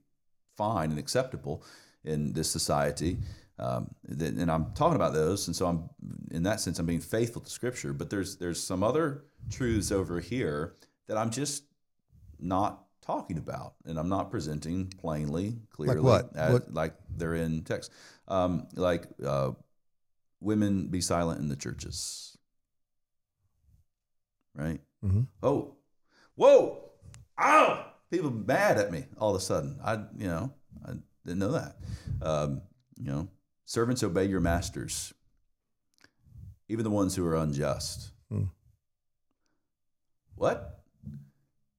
fine 0.56 0.90
and 0.90 1.00
acceptable 1.00 1.64
in 2.04 2.34
this 2.34 2.50
society. 2.50 3.18
Um, 3.60 3.96
and 4.08 4.52
I'm 4.52 4.74
talking 4.74 4.96
about 4.96 5.14
those, 5.14 5.48
and 5.48 5.56
so 5.56 5.66
I'm 5.66 5.90
in 6.30 6.44
that 6.44 6.60
sense 6.60 6.78
I'm 6.78 6.86
being 6.86 7.00
faithful 7.00 7.42
to 7.42 7.50
Scripture. 7.50 7.94
But 7.94 8.10
there's 8.10 8.38
there's 8.38 8.62
some 8.62 8.84
other 8.84 9.26
truths 9.50 9.92
over 9.92 10.20
here 10.20 10.76
that 11.08 11.18
I'm 11.18 11.32
just 11.32 11.64
not 12.40 12.84
talking 13.02 13.38
about, 13.38 13.74
and 13.86 13.98
I'm 13.98 14.10
not 14.10 14.30
presenting 14.30 14.88
plainly, 14.88 15.56
clearly, 15.72 16.02
like, 16.02 16.26
as, 16.36 16.54
what? 16.54 16.74
like 16.74 16.94
they're 17.10 17.36
in 17.36 17.64
text. 17.64 17.92
Um, 18.28 18.68
like 18.76 19.08
uh, 19.26 19.52
women 20.40 20.88
be 20.88 21.02
silent 21.02 21.40
in 21.40 21.50
the 21.50 21.56
churches, 21.56 22.38
right? 24.54 24.80
Mm-hmm. 25.04 25.22
Oh, 25.42 25.76
whoa, 26.36 26.92
ow, 27.40 27.86
people 28.12 28.32
mad 28.32 28.78
at 28.78 28.92
me 28.92 29.06
all 29.18 29.32
of 29.32 29.42
a 29.42 29.44
sudden. 29.44 29.80
I, 29.84 29.94
you 30.18 30.28
know, 30.28 30.54
I 30.86 30.94
didn't 31.26 31.40
know 31.40 31.52
that. 31.52 31.76
Um, 32.22 32.62
you 32.98 33.12
know, 33.12 33.28
servants 33.66 34.04
obey 34.04 34.26
your 34.26 34.40
masters, 34.40 35.14
even 36.70 36.84
the 36.84 36.90
ones 36.90 37.16
who 37.16 37.26
are 37.26 37.36
unjust. 37.36 38.12
Hmm. 38.30 38.46
What? 40.36 40.84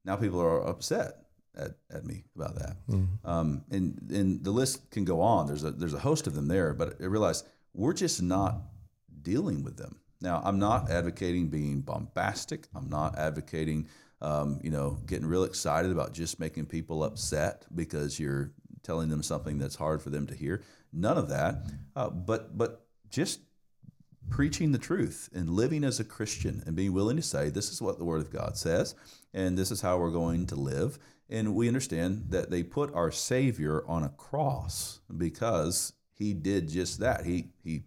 Now 0.05 0.17
people 0.17 0.41
are 0.41 0.67
upset 0.67 1.15
at, 1.57 1.73
at 1.93 2.05
me 2.05 2.25
about 2.35 2.55
that. 2.57 2.77
Hmm. 2.89 3.05
Um, 3.25 3.65
and 3.71 4.11
and 4.11 4.45
the 4.45 4.51
list 4.51 4.91
can 4.91 5.05
go 5.05 5.21
on. 5.21 5.47
There's 5.47 5.65
a 5.65 5.71
there's 5.71 5.95
a 5.95 5.99
host 5.99 6.27
of 6.27 6.35
them 6.35 6.49
there, 6.49 6.73
but 6.73 6.95
I 7.01 7.07
realize 7.07 7.45
we're 7.79 7.95
just 7.95 8.21
not 8.21 8.61
dealing 9.23 9.63
with 9.63 9.77
them. 9.77 10.01
Now, 10.21 10.43
I'm 10.45 10.59
not 10.59 10.91
advocating 10.91 11.49
being 11.49 11.81
bombastic. 11.81 12.67
I'm 12.75 12.89
not 12.89 13.17
advocating 13.17 13.89
um, 14.21 14.59
you 14.63 14.71
know, 14.71 14.99
getting 15.07 15.27
real 15.27 15.45
excited 15.45 15.93
about 15.93 16.13
just 16.13 16.41
making 16.41 16.67
people 16.67 17.05
upset 17.05 17.65
because 17.75 18.19
you're 18.19 18.53
telling 18.83 19.09
them 19.09 19.23
something 19.23 19.59
that's 19.59 19.77
hard 19.77 20.03
for 20.03 20.11
them 20.11 20.27
to 20.27 20.35
hear. 20.35 20.63
None 20.93 21.17
of 21.17 21.29
that. 21.29 21.63
Uh, 21.95 22.11
but 22.11 22.57
but 22.59 22.87
just 23.11 23.41
preaching 24.29 24.73
the 24.73 24.79
truth 24.79 25.29
and 25.33 25.49
living 25.49 25.85
as 25.85 26.01
a 26.01 26.05
Christian 26.05 26.63
and 26.67 26.75
being 26.75 26.93
willing 26.93 27.17
to 27.17 27.23
say 27.23 27.49
this 27.49 27.71
is 27.71 27.81
what 27.81 27.99
the 27.99 28.05
Word 28.05 28.21
of 28.21 28.33
God 28.33 28.57
says 28.57 28.95
and 29.33 29.57
this 29.57 29.71
is 29.71 29.81
how 29.81 29.99
we're 29.99 30.11
going 30.11 30.47
to 30.47 30.57
live. 30.57 30.99
And 31.31 31.55
we 31.55 31.69
understand 31.69 32.27
that 32.31 32.51
they 32.51 32.63
put 32.63 32.93
our 32.95 33.11
Savior 33.11 33.85
on 33.87 34.03
a 34.03 34.09
cross 34.09 35.01
because 35.17 35.93
He 36.19 36.35
did 36.35 36.69
just 36.69 37.01
that. 37.01 37.25
He 37.25 37.49
he 37.63 37.83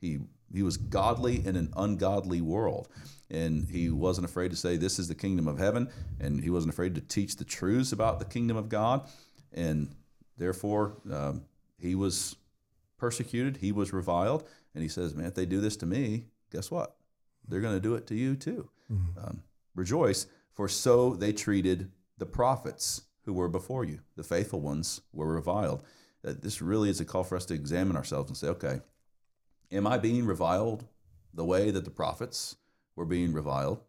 he 0.00 0.20
he 0.52 0.62
was 0.62 0.76
godly 0.76 1.44
in 1.44 1.56
an 1.56 1.72
ungodly 1.76 2.40
world. 2.40 2.88
And 3.28 3.68
he 3.68 3.90
wasn't 3.90 4.24
afraid 4.24 4.52
to 4.52 4.56
say 4.56 4.76
this 4.76 4.98
is 4.98 5.08
the 5.08 5.14
kingdom 5.14 5.48
of 5.48 5.58
heaven. 5.58 5.90
And 6.20 6.40
he 6.40 6.50
wasn't 6.50 6.72
afraid 6.72 6.94
to 6.94 7.00
teach 7.00 7.36
the 7.36 7.44
truths 7.44 7.92
about 7.92 8.20
the 8.20 8.24
kingdom 8.24 8.56
of 8.56 8.68
god. 8.68 9.08
And 9.52 9.94
therefore 10.38 10.96
um, 11.12 11.42
he 11.78 11.94
was 11.94 12.36
persecuted. 12.98 13.58
He 13.58 13.72
was 13.72 13.92
reviled. 13.92 14.48
And 14.74 14.82
he 14.82 14.88
says 14.88 15.14
man 15.14 15.26
if 15.26 15.34
they 15.34 15.46
do 15.46 15.60
this 15.60 15.76
to 15.78 15.86
me 15.86 16.26
guess 16.52 16.70
what? 16.70 16.96
They're 17.48 17.60
going 17.60 17.74
to 17.74 17.80
do 17.80 17.94
it 17.94 18.06
to 18.08 18.14
you 18.14 18.34
too. 18.36 18.70
Mm-hmm. 18.90 19.18
um, 19.18 19.42
rejoice 19.74 20.28
for 20.52 20.68
so 20.68 21.14
they 21.14 21.32
treated 21.32 21.90
the 22.18 22.24
prophets 22.24 23.02
who 23.24 23.32
were 23.32 23.48
before 23.48 23.84
you. 23.84 23.98
The 24.14 24.22
faithful 24.22 24.60
ones 24.60 25.00
were 25.12 25.34
reviled 25.34 25.82
uh, 26.24 26.32
this 26.40 26.62
really 26.62 26.88
is 26.88 27.00
a 27.00 27.04
call 27.04 27.24
for 27.24 27.36
us 27.36 27.44
to 27.46 27.54
examine 27.54 27.96
ourselves 27.96 28.30
and 28.30 28.36
say 28.36 28.48
okay 28.48 28.80
am 29.72 29.86
i 29.86 29.98
being 29.98 30.24
reviled 30.26 30.84
the 31.34 31.44
way 31.44 31.70
that 31.70 31.84
the 31.84 31.90
prophets 31.90 32.56
we're 32.96 33.04
being 33.04 33.32
reviled, 33.32 33.82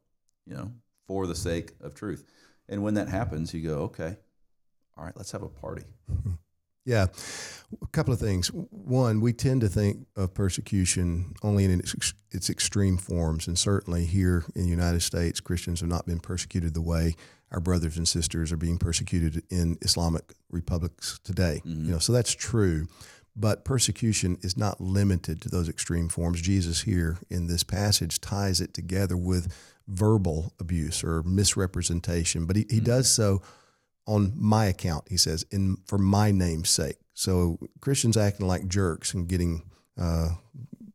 you 0.46 0.54
know, 0.54 0.72
for 1.08 1.26
the 1.26 1.36
sake 1.36 1.72
of 1.82 1.96
truth. 1.96 2.26
And 2.70 2.84
when 2.84 2.94
that 2.96 3.08
happens, 3.08 3.54
you 3.54 3.68
go, 3.68 3.78
okay, 3.84 4.18
all 4.98 5.06
right, 5.06 5.16
let's 5.16 5.32
have 5.32 5.44
a 5.44 5.50
party. 5.50 5.84
Yeah. 6.86 7.08
A 7.82 7.88
couple 7.88 8.14
of 8.14 8.20
things. 8.22 8.48
One, 8.48 9.20
we 9.20 9.34
tend 9.34 9.60
to 9.60 9.68
think 9.68 10.08
of 10.16 10.34
persecution 10.34 11.34
only 11.44 11.66
in 11.66 11.82
its, 11.82 12.14
its 12.32 12.50
extreme 12.50 12.98
forms. 12.98 13.46
And 13.46 13.60
certainly 13.60 14.06
here 14.06 14.46
in 14.56 14.62
the 14.62 14.70
United 14.70 15.02
States, 15.02 15.42
Christians 15.42 15.82
have 15.82 15.90
not 15.90 16.06
been 16.06 16.22
persecuted 16.22 16.74
the 16.74 16.82
way 16.82 17.18
our 17.52 17.60
brothers 17.60 17.98
and 17.98 18.08
sisters 18.08 18.52
are 18.52 18.58
being 18.58 18.78
persecuted 18.78 19.44
in 19.50 19.78
Islamic 19.82 20.34
republics 20.52 21.20
today. 21.24 21.62
You 21.86 21.92
know, 21.94 22.00
so 22.00 22.14
that's 22.14 22.34
true. 22.34 22.88
But 23.36 23.64
persecution 23.64 24.38
is 24.42 24.58
not 24.58 24.82
limited 24.82 25.42
to 25.44 25.50
those 25.50 25.70
extreme 25.70 26.10
forms. 26.10 26.42
Jesus 26.42 26.82
here 26.82 27.20
in 27.30 27.48
this 27.48 27.64
passage 27.64 28.20
ties 28.20 28.60
it 28.60 28.74
together 28.74 29.16
with 29.16 29.54
verbal 29.88 30.54
abuse 30.60 31.04
or 31.04 31.24
misrepresentation, 31.24 32.46
but 32.46 32.56
he, 32.56 32.66
he 32.70 32.80
does 32.80 33.10
so 33.10 33.42
on 34.08 34.34
my 34.36 34.66
account, 34.66 35.06
he 35.10 35.18
says, 35.18 35.46
in 35.52 35.78
for 35.86 35.98
my 35.98 36.32
name's 36.32 36.70
sake. 36.70 36.98
So 37.14 37.60
Christians 37.82 38.18
acting 38.18 38.48
like 38.48 38.68
jerks 38.68 39.14
and 39.14 39.28
getting 39.28 39.64
uh, 40.00 40.30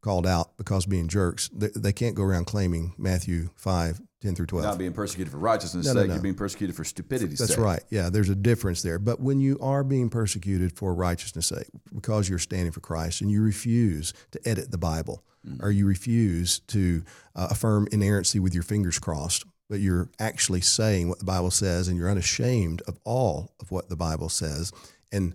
called 0.00 0.26
out 0.26 0.56
because 0.56 0.86
being 0.86 1.08
jerks, 1.08 1.48
they, 1.52 1.68
they 1.76 1.92
can't 1.92 2.14
go 2.14 2.22
around 2.22 2.46
claiming 2.46 2.94
Matthew 2.98 3.50
5, 3.56 4.00
10 4.22 4.34
through 4.34 4.46
12. 4.46 4.64
Not 4.64 4.78
being 4.78 4.92
persecuted 4.92 5.30
for 5.30 5.38
righteousness' 5.38 5.86
No, 5.86 5.92
sake, 5.94 6.08
no. 6.08 6.14
you're 6.14 6.22
being 6.22 6.34
persecuted 6.34 6.74
for 6.74 6.84
stupidity's 6.84 7.38
That's 7.38 7.54
sake. 7.54 7.60
right. 7.64 7.82
Yeah, 7.90 8.08
there's 8.08 8.28
a 8.28 8.34
difference 8.34 8.82
there. 8.82 8.98
But 8.98 9.20
when 9.20 9.40
you 9.40 9.58
are 9.60 9.84
being 9.84 10.08
persecuted 10.08 10.72
for 10.76 10.94
righteousness' 10.94 11.46
sake, 11.48 11.68
because 11.94 12.28
you're 12.28 12.38
standing 12.38 12.72
for 12.72 12.80
Christ 12.80 13.20
and 13.20 13.30
you 13.30 13.42
refuse 13.42 14.14
to 14.30 14.40
edit 14.48 14.70
the 14.70 14.78
Bible, 14.78 15.22
or 15.60 15.72
you 15.72 15.86
refuse 15.86 16.60
to 16.68 17.02
uh, 17.34 17.48
affirm 17.50 17.88
inerrancy 17.90 18.38
with 18.38 18.54
your 18.54 18.62
fingers 18.62 18.98
crossed, 19.00 19.44
but 19.68 19.80
you're 19.80 20.08
actually 20.20 20.60
saying 20.60 21.08
what 21.08 21.18
the 21.18 21.24
Bible 21.24 21.50
says 21.50 21.88
and 21.88 21.96
you're 21.98 22.10
unashamed 22.10 22.80
of 22.82 22.98
all 23.04 23.52
of 23.60 23.70
what 23.72 23.88
the 23.88 23.96
Bible 23.96 24.28
says, 24.28 24.70
and 25.10 25.34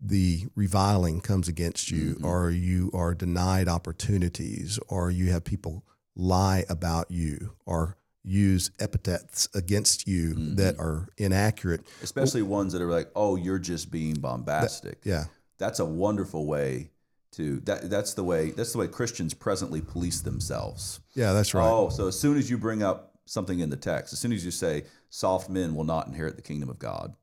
the 0.00 0.46
reviling 0.54 1.20
comes 1.20 1.48
against 1.48 1.90
you, 1.90 2.18
or 2.22 2.50
you 2.50 2.90
are 2.94 3.14
denied 3.14 3.68
opportunities, 3.68 4.78
or 4.88 5.10
you 5.10 5.30
have 5.30 5.44
people 5.44 5.84
lie 6.16 6.64
about 6.68 7.10
you, 7.10 7.52
or 7.66 7.96
use 8.22 8.70
epithets 8.78 9.48
against 9.54 10.06
you 10.06 10.30
mm-hmm. 10.30 10.56
that 10.56 10.78
are 10.78 11.08
inaccurate. 11.16 11.86
Especially 12.02 12.42
ones 12.42 12.72
that 12.72 12.82
are 12.82 12.90
like, 12.90 13.10
oh, 13.16 13.36
you're 13.36 13.58
just 13.58 13.90
being 13.90 14.14
bombastic. 14.14 14.98
Yeah, 15.04 15.24
That's 15.58 15.78
a 15.80 15.84
wonderful 15.84 16.46
way 16.46 16.90
to 17.32 17.60
that 17.60 17.88
that's 17.88 18.14
the 18.14 18.24
way 18.24 18.50
that's 18.50 18.72
the 18.72 18.78
way 18.78 18.88
Christians 18.88 19.34
presently 19.34 19.80
police 19.80 20.20
themselves. 20.20 21.00
yeah, 21.14 21.32
that's 21.32 21.54
right. 21.54 21.68
Oh, 21.68 21.88
so 21.88 22.08
as 22.08 22.18
soon 22.18 22.36
as 22.36 22.50
you 22.50 22.58
bring 22.58 22.82
up 22.82 23.14
something 23.24 23.60
in 23.60 23.70
the 23.70 23.76
text, 23.76 24.12
as 24.12 24.18
soon 24.18 24.32
as 24.32 24.44
you 24.44 24.50
say 24.50 24.84
soft 25.10 25.48
men 25.48 25.74
will 25.74 25.84
not 25.84 26.08
inherit 26.08 26.36
the 26.36 26.42
kingdom 26.42 26.68
of 26.68 26.78
God, 26.78 27.14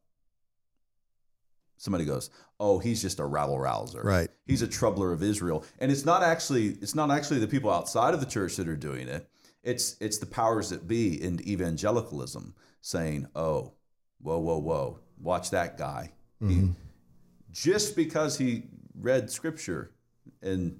somebody 1.77 2.05
goes, 2.05 2.29
"Oh, 2.60 2.79
he's 2.79 3.01
just 3.01 3.19
a 3.19 3.25
rabble 3.25 3.60
rouser. 3.60 4.01
Right. 4.01 4.29
He's 4.45 4.62
a 4.62 4.67
troubler 4.67 5.12
of 5.12 5.21
Israel." 5.21 5.65
And 5.79 5.91
it's 5.91 6.05
not 6.05 6.23
actually 6.23 6.69
it's 6.81 6.95
not 6.95 7.12
actually 7.12 7.39
the 7.39 7.47
people 7.47 7.69
outside 7.69 8.13
of 8.13 8.21
the 8.21 8.25
church 8.25 8.55
that 8.55 8.67
are 8.69 8.77
doing 8.77 9.10
it. 9.10 9.29
It's 9.63 9.98
it's 10.00 10.17
the 10.17 10.26
powers 10.26 10.70
that 10.70 10.88
be 10.88 11.22
in 11.22 11.46
evangelicalism 11.48 12.56
saying, 12.82 13.28
"Oh, 13.36 13.74
whoa, 14.22 14.39
whoa, 14.39 14.58
whoa, 14.60 15.00
watch 15.20 15.50
that 15.52 15.78
guy." 15.78 16.13
He, 16.39 16.70
just 17.52 17.96
because 17.96 18.38
he 18.38 18.65
read 18.93 19.32
scripture 19.32 19.91
and 20.41 20.80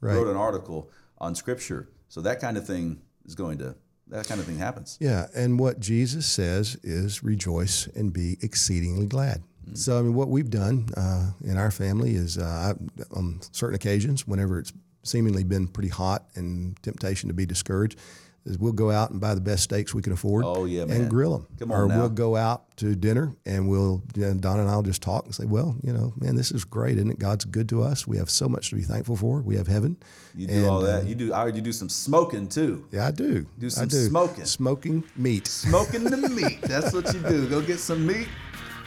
Right. 0.00 0.14
wrote 0.16 0.28
an 0.28 0.36
article 0.36 0.90
on 1.18 1.34
scripture. 1.34 1.88
So 2.08 2.20
that 2.20 2.38
kind 2.40 2.56
of 2.56 2.66
thing 2.66 3.00
is 3.24 3.34
going 3.34 3.58
to 3.58 3.74
that 4.08 4.26
kind 4.28 4.38
of 4.38 4.46
thing 4.46 4.58
happens. 4.58 4.98
Yeah, 5.00 5.26
and 5.34 5.58
what 5.58 5.80
Jesus 5.80 6.26
says 6.26 6.76
is 6.82 7.24
rejoice 7.24 7.86
and 7.88 8.12
be 8.12 8.36
exceedingly 8.42 9.06
glad. 9.06 9.42
So, 9.72 9.98
I 9.98 10.02
mean, 10.02 10.14
what 10.14 10.28
we've 10.28 10.50
done 10.50 10.90
uh, 10.94 11.30
in 11.42 11.56
our 11.56 11.70
family 11.70 12.14
is 12.14 12.36
uh, 12.36 12.44
I, 12.44 13.14
on 13.16 13.40
certain 13.52 13.74
occasions, 13.74 14.28
whenever 14.28 14.58
it's 14.58 14.74
seemingly 15.04 15.44
been 15.44 15.68
pretty 15.68 15.90
hot 15.90 16.24
and 16.34 16.76
temptation 16.82 17.28
to 17.28 17.34
be 17.34 17.46
discouraged, 17.46 17.98
is 18.46 18.58
we'll 18.58 18.72
go 18.72 18.90
out 18.90 19.10
and 19.10 19.22
buy 19.22 19.34
the 19.34 19.40
best 19.40 19.62
steaks 19.62 19.94
we 19.94 20.02
can 20.02 20.12
afford 20.12 20.44
Oh, 20.44 20.66
yeah, 20.66 20.84
man. 20.84 21.00
and 21.02 21.10
grill 21.10 21.32
them. 21.38 21.46
Come 21.58 21.72
on 21.72 21.80
or 21.80 21.86
now. 21.88 21.98
we'll 22.00 22.08
go 22.10 22.36
out 22.36 22.76
to 22.76 22.94
dinner 22.94 23.34
and 23.46 23.68
we'll, 23.70 24.02
you 24.14 24.20
know, 24.26 24.34
Don 24.34 24.60
and 24.60 24.68
I'll 24.68 24.82
just 24.82 25.00
talk 25.00 25.24
and 25.24 25.34
say, 25.34 25.46
well, 25.46 25.74
you 25.82 25.94
know, 25.94 26.12
man, 26.20 26.36
this 26.36 26.50
is 26.52 26.62
great, 26.62 26.98
isn't 26.98 27.10
it? 27.10 27.18
God's 27.18 27.46
good 27.46 27.70
to 27.70 27.82
us. 27.82 28.06
We 28.06 28.18
have 28.18 28.28
so 28.28 28.46
much 28.46 28.68
to 28.68 28.76
be 28.76 28.82
thankful 28.82 29.16
for. 29.16 29.40
We 29.40 29.56
have 29.56 29.66
heaven. 29.66 29.96
You 30.34 30.46
do 30.48 30.52
And, 30.52 30.66
all 30.66 30.80
that. 30.80 31.04
Uh, 31.04 31.06
you 31.06 31.14
do. 31.14 31.32
I 31.32 31.44
heard 31.44 31.56
you 31.56 31.62
do 31.62 31.72
some 31.72 31.88
smoking 31.88 32.46
too. 32.48 32.86
Yeah, 32.90 33.06
I 33.06 33.12
do. 33.12 33.46
Do 33.58 33.66
I 33.66 33.70
some 33.70 33.88
do. 33.88 34.06
smoking. 34.08 34.44
Smoking 34.44 35.04
meat. 35.16 35.46
Smoking 35.46 36.04
the 36.04 36.16
meat. 36.28 36.60
That's 36.60 36.92
what 36.92 37.14
you 37.14 37.20
do. 37.20 37.48
Go 37.48 37.62
get 37.62 37.78
some 37.78 38.06
meat, 38.06 38.28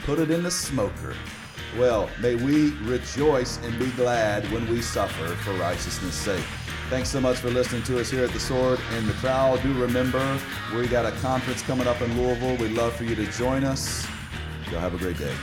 put 0.06 0.20
it 0.20 0.30
in 0.30 0.44
the 0.44 0.52
smoker. 0.52 1.16
Well, 1.78 2.10
may 2.20 2.34
we 2.34 2.72
rejoice 2.82 3.60
and 3.64 3.78
be 3.78 3.92
glad 3.92 4.52
when 4.52 4.68
we 4.68 4.82
suffer 4.82 5.28
for 5.44 5.54
righteousness' 5.54 6.16
sake. 6.16 6.44
Thanks 6.90 7.10
so 7.10 7.22
much 7.22 7.38
for 7.38 7.52
listening 7.52 7.84
to 7.84 8.00
us 8.00 8.10
here 8.10 8.24
at 8.24 8.32
the 8.32 8.40
Sword 8.40 8.80
and 8.94 9.06
the 9.08 9.14
Trowel. 9.16 9.58
Do 9.58 9.72
remember, 9.80 10.40
we 10.76 10.88
got 10.88 11.06
a 11.06 11.12
conference 11.20 11.62
coming 11.62 11.86
up 11.86 12.02
in 12.02 12.20
Louisville. 12.20 12.56
We'd 12.56 12.76
love 12.76 12.96
for 12.96 13.04
you 13.04 13.14
to 13.14 13.26
join 13.34 13.64
us. 13.64 14.08
Y'all 14.72 14.80
have 14.80 14.96
a 14.96 14.98
great 14.98 15.20
day. 15.20 15.36